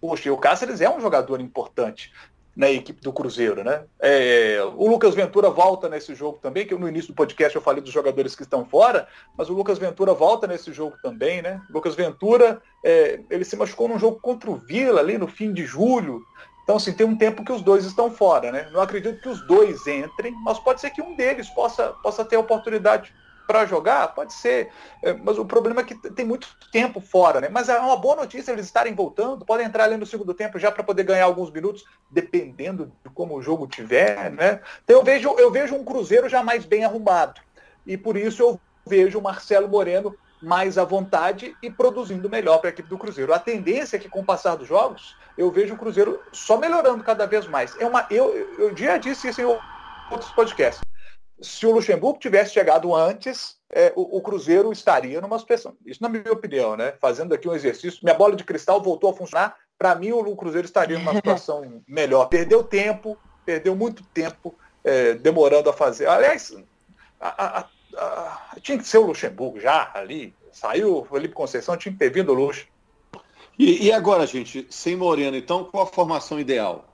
Poxa, 0.00 0.32
o 0.32 0.38
Cáceres 0.38 0.80
é 0.80 0.88
um 0.88 0.98
jogador 0.98 1.42
importante 1.42 2.10
na 2.56 2.70
equipe 2.70 3.00
do 3.00 3.12
Cruzeiro, 3.12 3.62
né? 3.64 3.84
É... 4.00 4.58
o 4.76 4.88
Lucas 4.88 5.14
Ventura 5.14 5.50
volta 5.50 5.88
nesse 5.88 6.14
jogo 6.14 6.38
também, 6.42 6.66
que 6.66 6.74
no 6.74 6.88
início 6.88 7.12
do 7.12 7.16
podcast 7.16 7.54
eu 7.54 7.62
falei 7.62 7.82
dos 7.82 7.92
jogadores 7.92 8.34
que 8.34 8.42
estão 8.42 8.64
fora, 8.64 9.06
mas 9.36 9.48
o 9.48 9.54
Lucas 9.54 9.78
Ventura 9.78 10.12
volta 10.12 10.46
nesse 10.46 10.72
jogo 10.72 10.96
também, 11.02 11.40
né? 11.42 11.60
O 11.70 11.72
Lucas 11.72 11.94
Ventura, 11.94 12.60
é... 12.84 13.20
ele 13.30 13.44
se 13.44 13.56
machucou 13.56 13.88
num 13.88 13.98
jogo 13.98 14.20
contra 14.20 14.50
o 14.50 14.56
Vila 14.56 15.00
ali 15.00 15.16
no 15.16 15.26
fim 15.26 15.52
de 15.52 15.64
julho, 15.64 16.22
então, 16.62 16.76
assim, 16.76 16.92
tem 16.92 17.04
um 17.04 17.16
tempo 17.16 17.44
que 17.44 17.50
os 17.50 17.62
dois 17.62 17.84
estão 17.84 18.12
fora, 18.12 18.52
né? 18.52 18.68
Não 18.70 18.80
acredito 18.80 19.20
que 19.20 19.28
os 19.28 19.44
dois 19.44 19.84
entrem, 19.88 20.32
mas 20.44 20.56
pode 20.60 20.80
ser 20.80 20.90
que 20.90 21.02
um 21.02 21.16
deles 21.16 21.48
possa, 21.50 21.88
possa 22.00 22.24
ter 22.24 22.36
a 22.36 22.40
oportunidade 22.40 23.12
para 23.50 23.66
jogar, 23.66 24.14
pode 24.14 24.32
ser. 24.32 24.70
É, 25.02 25.12
mas 25.12 25.36
o 25.36 25.44
problema 25.44 25.80
é 25.80 25.84
que 25.84 25.96
tem 25.96 26.24
muito 26.24 26.46
tempo 26.70 27.00
fora, 27.00 27.40
né? 27.40 27.48
Mas 27.50 27.68
é 27.68 27.76
uma 27.80 27.96
boa 27.96 28.14
notícia 28.14 28.52
eles 28.52 28.66
estarem 28.66 28.94
voltando, 28.94 29.44
podem 29.44 29.66
entrar 29.66 29.84
ali 29.84 29.96
no 29.96 30.06
segundo 30.06 30.32
tempo 30.32 30.56
já 30.56 30.70
para 30.70 30.84
poder 30.84 31.02
ganhar 31.02 31.24
alguns 31.24 31.50
minutos, 31.50 31.84
dependendo 32.08 32.92
de 33.04 33.10
como 33.10 33.36
o 33.36 33.42
jogo 33.42 33.66
tiver, 33.66 34.30
né? 34.30 34.60
Então 34.84 34.98
eu 34.98 35.02
vejo, 35.02 35.34
eu 35.36 35.50
vejo 35.50 35.74
um 35.74 35.84
Cruzeiro 35.84 36.28
já 36.28 36.44
mais 36.44 36.64
bem 36.64 36.84
arrumado. 36.84 37.40
E 37.84 37.96
por 37.96 38.16
isso 38.16 38.40
eu 38.40 38.60
vejo 38.86 39.18
o 39.18 39.22
Marcelo 39.22 39.66
Moreno 39.66 40.14
mais 40.40 40.78
à 40.78 40.84
vontade 40.84 41.56
e 41.60 41.68
produzindo 41.68 42.30
melhor 42.30 42.58
para 42.58 42.70
a 42.70 42.72
equipe 42.72 42.88
do 42.88 42.96
Cruzeiro. 42.96 43.34
A 43.34 43.38
tendência 43.40 43.96
é 43.96 43.98
que, 43.98 44.08
com 44.08 44.20
o 44.20 44.24
passar 44.24 44.54
dos 44.54 44.68
jogos, 44.68 45.16
eu 45.36 45.50
vejo 45.50 45.74
o 45.74 45.76
Cruzeiro 45.76 46.20
só 46.30 46.56
melhorando 46.56 47.02
cada 47.02 47.26
vez 47.26 47.48
mais. 47.48 47.76
É 47.80 47.86
uma, 47.86 48.06
eu, 48.10 48.32
eu 48.58 48.76
já 48.76 48.96
disse 48.96 49.28
isso 49.28 49.40
em 49.40 49.44
outros 49.44 50.30
podcasts. 50.30 50.89
Se 51.42 51.66
o 51.66 51.72
Luxemburgo 51.72 52.18
tivesse 52.18 52.52
chegado 52.52 52.94
antes, 52.94 53.56
é, 53.72 53.92
o, 53.96 54.18
o, 54.18 54.20
Cruzeiro 54.20 54.72
estaria 54.72 55.20
numa 55.20 55.38
situação. 55.38 55.76
Isso 55.86 56.02
na 56.02 56.08
minha 56.08 56.32
opinião, 56.32 56.76
né? 56.76 56.94
Fazendo 57.00 57.34
aqui 57.34 57.48
um 57.48 57.54
exercício, 57.54 58.00
minha 58.02 58.14
bola 58.14 58.36
de 58.36 58.44
cristal 58.44 58.82
voltou 58.82 59.10
a 59.10 59.14
funcionar. 59.14 59.56
Para 59.78 59.94
mim, 59.94 60.12
o 60.12 60.36
Cruzeiro 60.36 60.66
estaria 60.66 60.98
numa 60.98 61.14
situação 61.16 61.82
melhor. 61.86 62.26
Perdeu 62.26 62.62
tempo, 62.62 63.16
perdeu 63.44 63.74
muito 63.74 64.02
tempo 64.04 64.54
é, 64.84 65.14
demorando 65.14 65.70
a 65.70 65.72
fazer. 65.72 66.06
Aliás, 66.06 66.54
a, 67.20 67.60
a, 67.60 67.68
a, 67.96 68.60
tinha 68.60 68.78
que 68.78 68.86
ser 68.86 68.98
o 68.98 69.06
Luxemburgo 69.06 69.60
já 69.60 69.90
ali. 69.94 70.34
Saiu 70.52 70.98
o 70.98 71.04
Felipe 71.04 71.34
Conceição, 71.34 71.76
tinha 71.76 71.92
que 71.92 71.98
ter 71.98 72.10
vindo 72.10 72.32
o 72.32 72.34
Luxo. 72.34 72.66
E, 73.58 73.86
e, 73.86 73.92
agora, 73.92 74.26
gente, 74.26 74.66
sem 74.70 74.96
Moreno, 74.96 75.36
então 75.36 75.64
qual 75.64 75.84
a 75.84 75.86
formação 75.86 76.40
ideal? 76.40 76.86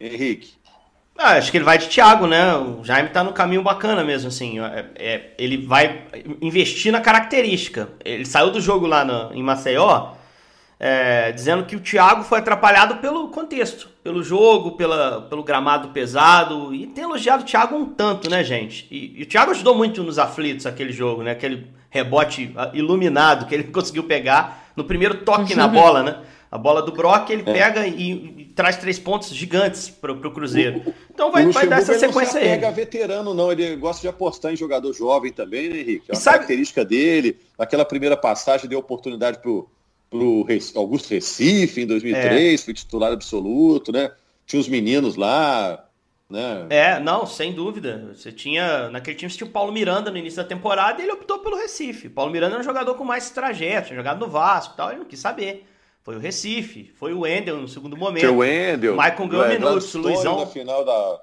Henrique? 0.00 0.58
Ah, 1.20 1.32
acho 1.32 1.50
que 1.50 1.56
ele 1.56 1.64
vai 1.64 1.76
de 1.76 1.88
Thiago, 1.88 2.28
né? 2.28 2.54
O 2.54 2.84
Jaime 2.84 3.08
tá 3.08 3.24
no 3.24 3.32
caminho 3.32 3.60
bacana 3.60 4.04
mesmo, 4.04 4.28
assim. 4.28 4.60
É, 4.60 4.86
é, 4.94 5.30
ele 5.36 5.66
vai 5.66 6.04
investir 6.40 6.92
na 6.92 7.00
característica. 7.00 7.88
Ele 8.04 8.24
saiu 8.24 8.50
do 8.50 8.60
jogo 8.60 8.86
lá 8.86 9.04
no, 9.04 9.34
em 9.34 9.42
Maceió 9.42 10.12
é, 10.80 11.32
dizendo 11.32 11.64
que 11.64 11.74
o 11.74 11.80
Thiago 11.80 12.22
foi 12.22 12.38
atrapalhado 12.38 12.96
pelo 12.96 13.28
contexto, 13.28 13.88
pelo 14.02 14.22
jogo, 14.22 14.72
pela, 14.72 15.22
pelo 15.22 15.42
gramado 15.42 15.88
pesado. 15.88 16.72
E 16.72 16.86
tem 16.86 17.04
elogiado 17.04 17.42
o 17.42 17.46
Thiago 17.46 17.76
um 17.76 17.86
tanto, 17.86 18.30
né, 18.30 18.44
gente? 18.44 18.86
E, 18.90 19.18
e 19.18 19.22
o 19.24 19.26
Thiago 19.26 19.50
ajudou 19.50 19.74
muito 19.74 20.02
nos 20.04 20.18
aflitos 20.18 20.66
aquele 20.66 20.92
jogo, 20.92 21.22
né? 21.22 21.32
Aquele 21.32 21.66
rebote 21.90 22.52
ah, 22.56 22.70
iluminado 22.74 23.46
que 23.46 23.54
ele 23.54 23.64
conseguiu 23.72 24.04
pegar 24.04 24.68
no 24.76 24.84
primeiro 24.84 25.18
toque 25.18 25.54
na 25.56 25.66
bola, 25.66 26.02
né? 26.02 26.16
A 26.50 26.56
bola 26.56 26.80
do 26.82 26.92
Brock 26.92 27.30
ele 27.30 27.42
é. 27.42 27.52
pega 27.52 27.86
e, 27.86 28.12
e, 28.12 28.44
traz 28.54 28.76
três 28.76 28.98
pontos 28.98 29.28
gigantes 29.28 29.90
para 29.90 30.12
o 30.12 30.30
Cruzeiro. 30.32 30.82
Então 31.12 31.30
vai, 31.30 31.46
vai 31.46 31.66
dar 31.66 31.78
essa 31.78 31.98
sequência 31.98 32.40
aí. 32.40 32.46
Ele 32.46 32.54
não 32.54 32.60
pega 32.60 32.72
veterano, 32.72 33.34
não. 33.34 33.52
Ele 33.52 33.76
gosta 33.76 34.00
de 34.00 34.08
apostar 34.08 34.52
em 34.52 34.56
jogador 34.56 34.92
jovem 34.94 35.30
também, 35.30 35.68
né, 35.68 35.80
Henrique? 35.80 36.04
É 36.08 36.14
uma 36.14 36.22
característica 36.22 36.84
dele. 36.84 37.38
Naquela 37.58 37.84
primeira 37.84 38.16
passagem 38.16 38.68
deu 38.68 38.78
oportunidade 38.78 39.38
para 39.38 39.50
o 39.50 40.46
Augusto 40.74 41.10
Recife 41.10 41.82
em 41.82 41.86
2003, 41.86 42.60
é. 42.60 42.64
foi 42.64 42.72
titular 42.72 43.12
absoluto, 43.12 43.92
né? 43.92 44.10
Tinha 44.46 44.60
os 44.60 44.68
meninos 44.68 45.16
lá, 45.16 45.84
né? 46.30 46.66
É, 46.70 47.00
não, 47.00 47.26
sem 47.26 47.52
dúvida. 47.52 48.10
Você 48.14 48.30
tinha. 48.32 48.88
Naquele 48.90 49.16
time 49.16 49.30
você 49.30 49.38
tinha 49.38 49.48
o 49.48 49.52
Paulo 49.52 49.72
Miranda 49.72 50.10
no 50.10 50.16
início 50.16 50.42
da 50.42 50.48
temporada 50.48 51.00
e 51.00 51.04
ele 51.04 51.12
optou 51.12 51.38
pelo 51.40 51.56
Recife. 51.56 52.06
O 52.06 52.10
Paulo 52.10 52.30
Miranda 52.30 52.54
era 52.54 52.60
um 52.60 52.64
jogador 52.64 52.94
com 52.94 53.04
mais 53.04 53.30
trajeto, 53.30 53.88
tinha 53.88 53.96
jogado 53.96 54.18
no 54.18 54.30
Vasco 54.30 54.74
e 54.74 54.76
tal, 54.76 54.90
ele 54.90 55.00
não 55.00 55.06
quis 55.06 55.20
saber. 55.20 55.66
Foi 56.02 56.16
o 56.16 56.18
Recife, 56.18 56.90
foi 56.94 57.12
o 57.12 57.20
Wendel 57.20 57.58
no 57.58 57.68
segundo 57.68 57.96
momento. 57.96 58.22
Foi 58.22 58.30
o 58.30 58.38
Wendel. 58.38 58.96
Maicon 58.96 59.28
ganhou 59.28 59.48
minutos, 59.48 59.94
o 59.94 59.98
Luizão. 59.98 60.40
Na 60.40 60.46
final 60.46 60.84
da, 60.84 61.20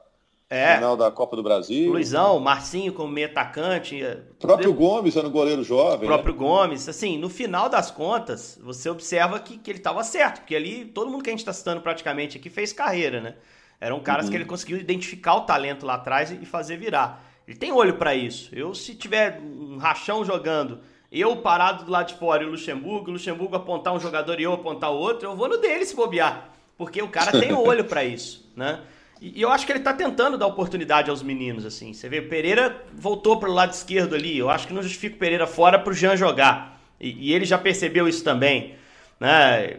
é. 0.49 0.75
final 0.75 0.95
da 0.95 1.09
Copa 1.09 1.35
do 1.35 1.41
Brasil. 1.41 1.91
Luizão, 1.91 2.39
Marcinho 2.39 2.93
como 2.93 3.11
meio 3.11 3.27
atacante. 3.27 3.99
O 4.03 4.35
próprio 4.35 4.73
Gomes 4.73 5.15
era 5.15 5.27
um 5.27 5.31
goleiro 5.31 5.63
jovem. 5.63 6.03
O 6.03 6.11
próprio 6.11 6.33
né? 6.33 6.39
Gomes. 6.39 6.88
Assim, 6.88 7.17
no 7.17 7.29
final 7.29 7.67
das 7.67 7.89
contas, 7.89 8.59
você 8.63 8.89
observa 8.89 9.39
que, 9.39 9.57
que 9.57 9.71
ele 9.71 9.79
estava 9.79 10.03
certo, 10.03 10.41
porque 10.41 10.55
ali 10.55 10.85
todo 10.85 11.09
mundo 11.09 11.23
que 11.23 11.29
a 11.29 11.33
gente 11.33 11.39
está 11.39 11.53
citando 11.53 11.81
praticamente 11.81 12.38
aqui 12.38 12.49
fez 12.49 12.71
carreira, 12.71 13.19
né? 13.19 13.35
Eram 13.81 13.99
caras 13.99 14.25
uhum. 14.25 14.31
que 14.31 14.38
ele 14.38 14.45
conseguiu 14.45 14.77
identificar 14.77 15.35
o 15.35 15.41
talento 15.41 15.85
lá 15.85 15.95
atrás 15.95 16.31
e 16.31 16.45
fazer 16.45 16.77
virar. 16.77 17.23
Ele 17.47 17.57
tem 17.57 17.71
olho 17.71 17.95
para 17.95 18.15
isso. 18.15 18.53
Eu, 18.53 18.73
se 18.73 18.95
tiver 18.95 19.39
um 19.41 19.77
rachão 19.77 20.23
jogando, 20.23 20.79
eu 21.19 21.38
parado 21.38 21.86
do 21.86 21.91
lado 21.91 22.08
de 22.08 22.15
fora 22.15 22.43
e 22.43 22.45
o 22.45 22.51
Luxemburgo, 22.51 23.10
o 23.10 23.13
Luxemburgo 23.13 23.56
apontar 23.56 23.93
um 23.93 23.99
jogador 23.99 24.39
e 24.39 24.43
eu 24.43 24.54
apontar 24.54 24.91
o 24.91 24.97
outro, 24.97 25.30
eu 25.30 25.36
vou 25.36 25.47
no 25.47 25.58
dele 25.58 25.86
se 25.86 25.95
bobear. 25.95 26.49
Porque 26.78 27.01
o 27.01 27.08
cara 27.08 27.32
tem 27.39 27.54
olho 27.54 27.86
para 27.86 28.04
isso, 28.04 28.49
né? 28.56 28.82
E, 29.21 29.41
eu 29.41 29.49
acho 29.49 29.65
que 29.65 29.71
ele 29.71 29.80
tá 29.80 29.93
tentando 29.93 30.38
dar 30.38 30.47
oportunidade 30.47 31.10
aos 31.10 31.23
meninos, 31.23 31.65
assim. 31.65 31.93
Você 31.93 32.10
vê, 32.10 32.19
o 32.19 32.28
Pereira 32.28 32.84
voltou 32.93 33.39
pro 33.39 33.51
lado 33.51 33.71
esquerdo 33.71 34.13
ali. 34.13 34.38
Eu 34.38 34.49
acho 34.49 34.67
que 34.67 34.73
não 34.73 34.84
justifica 34.84 35.15
o 35.15 35.19
Pereira 35.19 35.47
fora 35.47 35.80
pro 35.80 35.93
Jean 35.93 36.17
jogar. 36.17 36.82
E, 36.99 37.30
e 37.30 37.34
ele 37.34 37.45
já 37.45 37.58
percebeu 37.58 38.08
isso 38.08 38.23
também. 38.23 38.75
Né? 39.19 39.78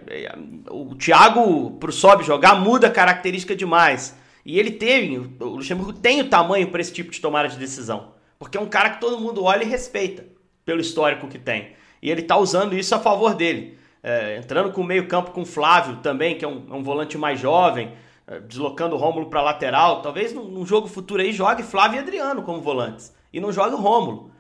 O 0.71 0.95
Thiago, 0.95 1.73
pro 1.73 1.93
Sobe 1.93 2.25
jogar, 2.25 2.55
muda 2.55 2.87
a 2.87 2.91
característica 2.91 3.55
demais. 3.55 4.17
E 4.45 4.59
ele 4.59 4.71
tem, 4.71 5.19
o 5.19 5.45
Luxemburgo 5.45 5.93
tem 5.93 6.21
o 6.21 6.29
tamanho 6.29 6.69
para 6.69 6.81
esse 6.81 6.93
tipo 6.93 7.11
de 7.11 7.21
tomada 7.21 7.49
de 7.49 7.59
decisão. 7.59 8.15
Porque 8.39 8.57
é 8.57 8.61
um 8.61 8.69
cara 8.69 8.91
que 8.91 9.01
todo 9.01 9.21
mundo 9.21 9.43
olha 9.43 9.65
e 9.65 9.67
respeita, 9.67 10.25
pelo 10.67 10.83
histórico 10.83 11.29
que 11.29 11.39
tem. 11.39 11.69
E 12.03 12.11
ele 12.11 12.21
tá 12.21 12.37
usando 12.37 12.77
isso 12.77 12.95
a 12.95 12.99
favor 12.99 13.35
dele. 13.35 13.79
É, 14.03 14.37
entrando 14.37 14.71
com 14.71 14.83
o 14.83 14.85
meio-campo 14.85 15.31
com 15.31 15.41
o 15.41 15.47
Flávio 15.47 15.97
também, 16.03 16.37
que 16.37 16.45
é 16.45 16.49
um, 16.49 16.67
é 16.71 16.75
um 16.75 16.83
volante 16.83 17.17
mais 17.17 17.41
jovem, 17.41 17.93
é, 18.27 18.39
deslocando 18.41 18.95
o 18.95 18.99
Rômulo 18.99 19.31
para 19.31 19.41
lateral. 19.41 20.03
Talvez 20.03 20.35
num, 20.35 20.45
num, 20.45 20.67
jogo 20.67 20.87
futuro 20.87 21.23
aí 21.23 21.33
jogue 21.33 21.63
Flávio 21.63 21.97
e 21.97 22.01
Adriano 22.01 22.43
como 22.43 22.61
volantes. 22.61 23.15
E 23.33 23.41
não 23.41 23.51
jogue 23.51 23.75
o 23.75 23.79
Rômulo. 23.79 24.31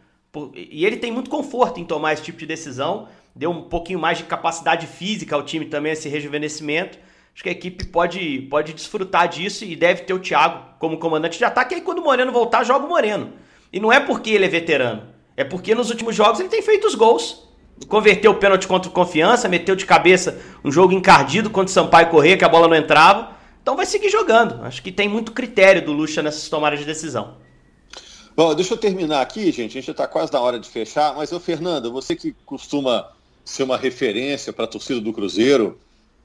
E 0.54 0.84
ele 0.84 0.98
tem 0.98 1.10
muito 1.10 1.30
conforto 1.30 1.80
em 1.80 1.84
tomar 1.86 2.12
esse 2.12 2.22
tipo 2.22 2.38
de 2.38 2.44
decisão 2.44 3.08
deu 3.36 3.50
um 3.50 3.62
pouquinho 3.62 3.98
mais 3.98 4.16
de 4.16 4.24
capacidade 4.24 4.86
física 4.86 5.36
ao 5.36 5.42
time 5.42 5.66
também, 5.66 5.92
esse 5.92 6.08
rejuvenescimento. 6.08 6.98
Acho 7.34 7.42
que 7.42 7.50
a 7.50 7.52
equipe 7.52 7.84
pode, 7.88 8.40
pode 8.50 8.72
desfrutar 8.72 9.28
disso 9.28 9.62
e 9.62 9.76
deve 9.76 10.02
ter 10.02 10.14
o 10.14 10.18
Thiago 10.18 10.64
como 10.78 10.96
comandante 10.96 11.36
de 11.36 11.44
ataque. 11.44 11.74
E 11.74 11.76
aí, 11.76 11.80
quando 11.82 11.98
o 11.98 12.04
Moreno 12.04 12.32
voltar, 12.32 12.64
joga 12.64 12.86
o 12.86 12.88
Moreno. 12.88 13.34
E 13.70 13.78
não 13.78 13.92
é 13.92 14.00
porque 14.00 14.30
ele 14.30 14.46
é 14.46 14.48
veterano, 14.48 15.02
é 15.36 15.44
porque 15.44 15.74
nos 15.74 15.90
últimos 15.90 16.14
jogos 16.14 16.40
ele 16.40 16.48
tem 16.48 16.62
feito 16.62 16.86
os 16.86 16.94
gols. 16.94 17.44
Converteu 17.88 18.30
o 18.30 18.36
pênalti 18.36 18.66
contra 18.66 18.88
o 18.88 18.92
Confiança, 18.92 19.48
meteu 19.48 19.76
de 19.76 19.84
cabeça 19.84 20.40
um 20.64 20.72
jogo 20.72 20.94
encardido 20.94 21.50
contra 21.50 21.70
o 21.70 21.74
Sampaio 21.74 22.08
Corrêa, 22.08 22.36
que 22.36 22.44
a 22.44 22.48
bola 22.48 22.66
não 22.66 22.76
entrava. 22.76 23.36
Então 23.60 23.76
vai 23.76 23.84
seguir 23.84 24.08
jogando. 24.08 24.64
Acho 24.64 24.82
que 24.82 24.90
tem 24.90 25.08
muito 25.08 25.32
critério 25.32 25.84
do 25.84 25.92
Lucha 25.92 26.22
nessas 26.22 26.48
tomadas 26.48 26.78
de 26.78 26.86
decisão. 26.86 27.34
Bom, 28.34 28.54
deixa 28.54 28.74
eu 28.74 28.78
terminar 28.78 29.20
aqui, 29.20 29.50
gente. 29.52 29.76
A 29.76 29.80
gente 29.80 29.90
está 29.90 30.06
quase 30.06 30.32
na 30.32 30.40
hora 30.40 30.58
de 30.58 30.68
fechar, 30.68 31.14
mas 31.14 31.30
eu, 31.30 31.40
Fernanda, 31.40 31.90
você 31.90 32.14
que 32.16 32.34
costuma 32.44 33.08
ser 33.44 33.62
uma 33.62 33.76
referência 33.76 34.52
para 34.52 34.64
a 34.64 34.68
torcida 34.68 35.00
do 35.00 35.12
Cruzeiro, 35.12 35.78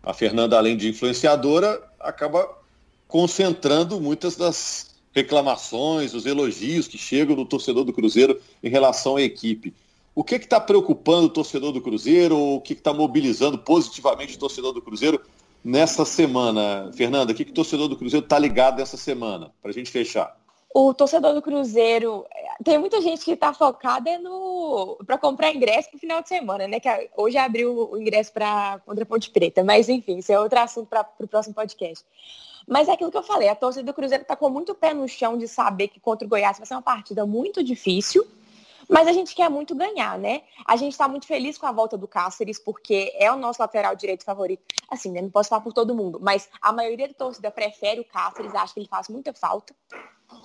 a 0.03 0.13
Fernanda, 0.13 0.57
além 0.57 0.75
de 0.75 0.89
influenciadora, 0.89 1.81
acaba 1.99 2.49
concentrando 3.07 3.99
muitas 3.99 4.35
das 4.35 4.90
reclamações, 5.13 6.13
os 6.13 6.25
elogios 6.25 6.87
que 6.87 6.97
chegam 6.97 7.35
do 7.35 7.45
torcedor 7.45 7.83
do 7.83 7.93
Cruzeiro 7.93 8.39
em 8.63 8.69
relação 8.69 9.17
à 9.17 9.21
equipe. 9.21 9.73
O 10.13 10.23
que 10.23 10.35
está 10.35 10.59
preocupando 10.59 11.27
o 11.27 11.29
torcedor 11.29 11.71
do 11.71 11.81
Cruzeiro 11.81 12.37
o 12.37 12.61
que 12.61 12.73
está 12.73 12.93
mobilizando 12.93 13.57
positivamente 13.57 14.35
o 14.35 14.39
torcedor 14.39 14.73
do 14.73 14.81
Cruzeiro 14.81 15.21
nessa 15.63 16.05
semana? 16.05 16.91
Fernanda, 16.93 17.31
o 17.31 17.35
que, 17.35 17.45
que 17.45 17.51
o 17.51 17.55
torcedor 17.55 17.87
do 17.87 17.97
Cruzeiro 17.97 18.25
está 18.25 18.37
ligado 18.37 18.77
nessa 18.77 18.97
semana, 18.97 19.51
para 19.61 19.71
a 19.71 19.73
gente 19.73 19.89
fechar? 19.89 20.37
O 20.73 20.93
torcedor 20.93 21.33
do 21.33 21.41
Cruzeiro, 21.41 22.25
tem 22.63 22.77
muita 22.77 23.01
gente 23.01 23.25
que 23.25 23.31
está 23.31 23.53
focada 23.53 24.17
no 24.19 24.97
para 25.05 25.17
comprar 25.17 25.53
ingresso 25.53 25.89
para 25.89 25.97
o 25.97 25.99
final 25.99 26.21
de 26.21 26.29
semana, 26.29 26.65
né? 26.65 26.79
Que 26.79 27.09
hoje 27.17 27.37
abriu 27.37 27.89
o 27.91 27.97
ingresso 27.97 28.31
para 28.31 28.79
contra 28.85 29.05
Ponte 29.05 29.29
Preta, 29.29 29.65
mas 29.65 29.89
enfim, 29.89 30.19
isso 30.19 30.31
é 30.31 30.39
outro 30.39 30.59
assunto 30.59 30.87
para 30.87 31.05
o 31.19 31.27
próximo 31.27 31.53
podcast. 31.53 32.05
Mas 32.71 32.87
é 32.87 32.93
aquilo 32.93 33.11
que 33.11 33.17
eu 33.17 33.23
falei, 33.23 33.49
a 33.49 33.55
torcida 33.55 33.83
do 33.83 33.93
Cruzeiro 33.93 34.21
está 34.21 34.33
com 34.33 34.49
muito 34.49 34.73
pé 34.73 34.93
no 34.93 35.05
chão 35.05 35.37
de 35.37 35.45
saber 35.45 35.89
que 35.89 35.99
contra 35.99 36.25
o 36.25 36.29
Goiás 36.29 36.57
vai 36.57 36.65
ser 36.65 36.73
uma 36.73 36.81
partida 36.81 37.25
muito 37.25 37.61
difícil, 37.61 38.25
mas 38.87 39.09
a 39.09 39.11
gente 39.11 39.35
quer 39.35 39.49
muito 39.49 39.75
ganhar, 39.75 40.17
né? 40.17 40.43
A 40.65 40.77
gente 40.77 40.93
está 40.93 41.05
muito 41.05 41.27
feliz 41.27 41.57
com 41.57 41.67
a 41.67 41.71
volta 41.73 41.97
do 41.97 42.07
Cáceres, 42.07 42.57
porque 42.57 43.11
é 43.15 43.29
o 43.29 43.35
nosso 43.35 43.61
lateral 43.61 43.93
direito 43.93 44.23
favorito. 44.23 44.63
Assim, 44.89 45.11
né? 45.11 45.21
Não 45.21 45.29
posso 45.29 45.49
falar 45.49 45.61
por 45.61 45.73
todo 45.73 45.93
mundo, 45.93 46.17
mas 46.21 46.47
a 46.61 46.71
maioria 46.71 47.09
da 47.09 47.13
torcida 47.13 47.51
prefere 47.51 47.99
o 47.99 48.05
Cáceres, 48.05 48.55
acha 48.55 48.73
que 48.73 48.79
ele 48.79 48.87
faz 48.87 49.09
muita 49.09 49.33
falta. 49.33 49.75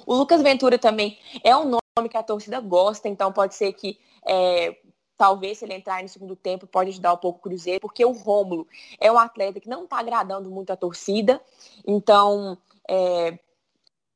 O 0.05 0.13
Lucas 0.13 0.43
Ventura 0.43 0.81
também 0.81 1.21
é 1.45 1.57
um 1.57 1.65
nome 1.65 2.09
que 2.11 2.17
a 2.17 2.25
torcida 2.25 2.59
gosta, 2.59 3.09
então 3.09 3.33
pode 3.33 3.55
ser 3.55 3.73
que 3.73 4.01
é, 4.27 4.77
talvez 5.17 5.59
se 5.59 5.65
ele 5.65 5.75
entrar 5.75 6.03
no 6.03 6.09
segundo 6.09 6.37
tempo 6.37 6.67
pode 6.67 6.91
ajudar 6.91 7.15
um 7.15 7.19
pouco 7.19 7.39
o 7.39 7.43
Cruzeiro, 7.43 7.81
porque 7.81 8.05
o 8.05 8.13
Rômulo 8.13 8.67
é 9.01 9.11
um 9.11 9.19
atleta 9.19 9.61
que 9.61 9.69
não 9.69 9.85
está 9.85 9.99
agradando 9.99 10.51
muito 10.51 10.73
a 10.73 10.77
torcida, 10.77 11.41
então 11.87 12.59
é, 12.89 13.39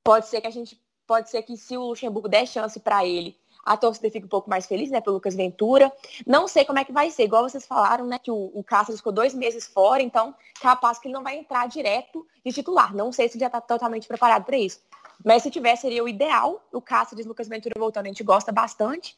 pode 0.03 0.27
ser 0.27 0.41
que 0.41 0.47
a 0.47 0.53
gente 0.53 0.81
pode 1.07 1.29
ser 1.29 1.43
que 1.43 1.57
se 1.57 1.77
o 1.77 1.89
Luxemburgo 1.89 2.29
der 2.29 2.47
chance 2.47 2.79
para 2.79 3.05
ele, 3.05 3.37
a 3.65 3.77
torcida 3.77 4.11
fique 4.11 4.27
um 4.27 4.29
pouco 4.29 4.49
mais 4.49 4.67
feliz, 4.67 4.91
né, 4.91 5.01
pelo 5.01 5.17
Lucas 5.17 5.35
Ventura. 5.35 5.93
Não 6.27 6.49
sei 6.49 6.65
como 6.65 6.79
é 6.79 6.85
que 6.85 6.93
vai 6.93 7.11
ser, 7.11 7.25
igual 7.25 7.43
vocês 7.43 7.67
falaram, 7.67 8.07
né, 8.07 8.19
que 8.19 8.31
o, 8.31 8.51
o 8.55 8.65
Cáceres 8.65 9.01
ficou 9.01 9.13
dois 9.13 9.35
meses 9.35 9.67
fora, 9.67 10.03
então 10.03 10.35
capaz 10.61 10.99
que 10.99 11.09
ele 11.09 11.15
não 11.15 11.23
vai 11.23 11.37
entrar 11.37 11.69
direto 11.69 12.27
de 12.45 12.53
titular. 12.53 12.95
Não 12.95 13.13
sei 13.13 13.29
se 13.29 13.35
ele 13.35 13.41
já 13.41 13.47
está 13.47 13.61
totalmente 13.61 14.07
preparado 14.07 14.45
para 14.45 14.57
isso. 14.57 14.81
Mas 15.25 15.43
se 15.43 15.51
tiver, 15.51 15.77
seria 15.77 16.03
o 16.03 16.09
ideal. 16.09 16.65
O 16.73 16.81
Cáceres, 16.81 17.27
Lucas 17.27 17.49
Ventura 17.49 17.75
voltando, 17.79 18.07
a 18.07 18.09
gente 18.09 18.25
gosta 18.25 18.51
bastante. 18.51 19.17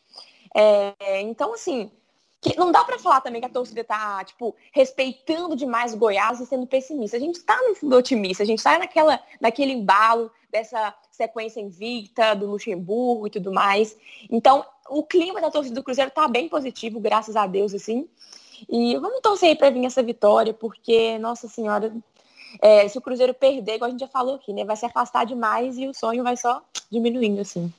É, 0.54 1.20
então, 1.22 1.54
assim, 1.54 1.90
não 2.56 2.72
dá 2.72 2.84
para 2.84 2.98
falar 2.98 3.20
também 3.20 3.40
que 3.40 3.46
a 3.46 3.50
torcida 3.50 3.84
tá, 3.84 4.24
tipo, 4.24 4.54
respeitando 4.72 5.54
demais 5.54 5.94
o 5.94 5.96
Goiás 5.96 6.40
e 6.40 6.46
sendo 6.46 6.66
pessimista. 6.66 7.16
A 7.16 7.20
gente 7.20 7.36
está 7.36 7.58
no 7.82 7.96
otimista, 7.96 8.42
a 8.42 8.46
gente 8.46 8.58
está 8.58 8.78
naquela, 8.78 9.20
naquele 9.40 9.72
embalo 9.72 10.30
dessa 10.50 10.94
sequência 11.10 11.60
invicta 11.60 12.34
do 12.34 12.46
Luxemburgo 12.46 13.26
e 13.26 13.30
tudo 13.30 13.52
mais. 13.52 13.96
Então, 14.28 14.64
o 14.88 15.04
clima 15.04 15.40
da 15.40 15.50
torcida 15.50 15.74
do 15.74 15.84
Cruzeiro 15.84 16.10
tá 16.10 16.26
bem 16.26 16.48
positivo, 16.48 16.98
graças 16.98 17.36
a 17.36 17.46
Deus, 17.46 17.72
assim. 17.72 18.08
E 18.68 18.96
vamos 18.98 19.20
torcer 19.20 19.50
aí 19.50 19.56
para 19.56 19.70
vir 19.70 19.86
essa 19.86 20.02
vitória, 20.02 20.52
porque, 20.52 21.18
nossa 21.18 21.48
senhora, 21.48 21.94
é, 22.60 22.86
se 22.88 22.98
o 22.98 23.00
Cruzeiro 23.00 23.34
perder, 23.34 23.76
igual 23.76 23.88
a 23.88 23.90
gente 23.90 24.00
já 24.00 24.08
falou 24.08 24.34
aqui, 24.34 24.52
né, 24.52 24.64
vai 24.64 24.76
se 24.76 24.84
afastar 24.84 25.24
demais 25.24 25.78
e 25.78 25.86
o 25.86 25.94
sonho 25.94 26.22
vai 26.22 26.36
só 26.36 26.62
diminuindo, 26.90 27.40
assim. 27.40 27.72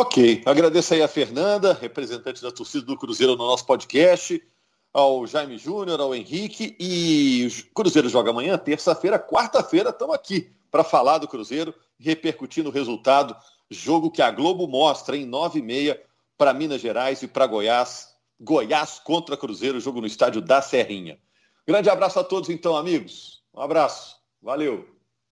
Ok, 0.00 0.42
agradeço 0.46 0.94
aí 0.94 1.02
a 1.02 1.08
Fernanda, 1.08 1.72
representante 1.72 2.40
da 2.40 2.52
torcida 2.52 2.86
do 2.86 2.96
Cruzeiro 2.96 3.34
no 3.34 3.44
nosso 3.44 3.66
podcast, 3.66 4.40
ao 4.92 5.26
Jaime 5.26 5.58
Júnior, 5.58 6.00
ao 6.00 6.14
Henrique 6.14 6.76
e 6.78 7.48
o 7.48 7.74
Cruzeiro 7.74 8.08
joga 8.08 8.30
amanhã, 8.30 8.56
terça-feira, 8.56 9.18
quarta-feira, 9.18 9.90
estamos 9.90 10.14
aqui 10.14 10.52
para 10.70 10.84
falar 10.84 11.18
do 11.18 11.26
Cruzeiro, 11.26 11.74
repercutindo 11.98 12.68
o 12.68 12.72
resultado, 12.72 13.34
jogo 13.68 14.08
que 14.08 14.22
a 14.22 14.30
Globo 14.30 14.68
mostra 14.68 15.16
em 15.16 15.26
9 15.26 15.58
e 15.58 15.62
meia 15.62 16.00
para 16.36 16.54
Minas 16.54 16.80
Gerais 16.80 17.20
e 17.24 17.26
para 17.26 17.48
Goiás, 17.48 18.14
Goiás 18.40 19.00
contra 19.00 19.36
Cruzeiro, 19.36 19.80
jogo 19.80 20.00
no 20.00 20.06
estádio 20.06 20.40
da 20.40 20.62
Serrinha. 20.62 21.18
Grande 21.66 21.90
abraço 21.90 22.20
a 22.20 22.24
todos 22.24 22.48
então, 22.50 22.76
amigos. 22.76 23.42
Um 23.52 23.60
abraço. 23.60 24.16
Valeu. 24.40 24.97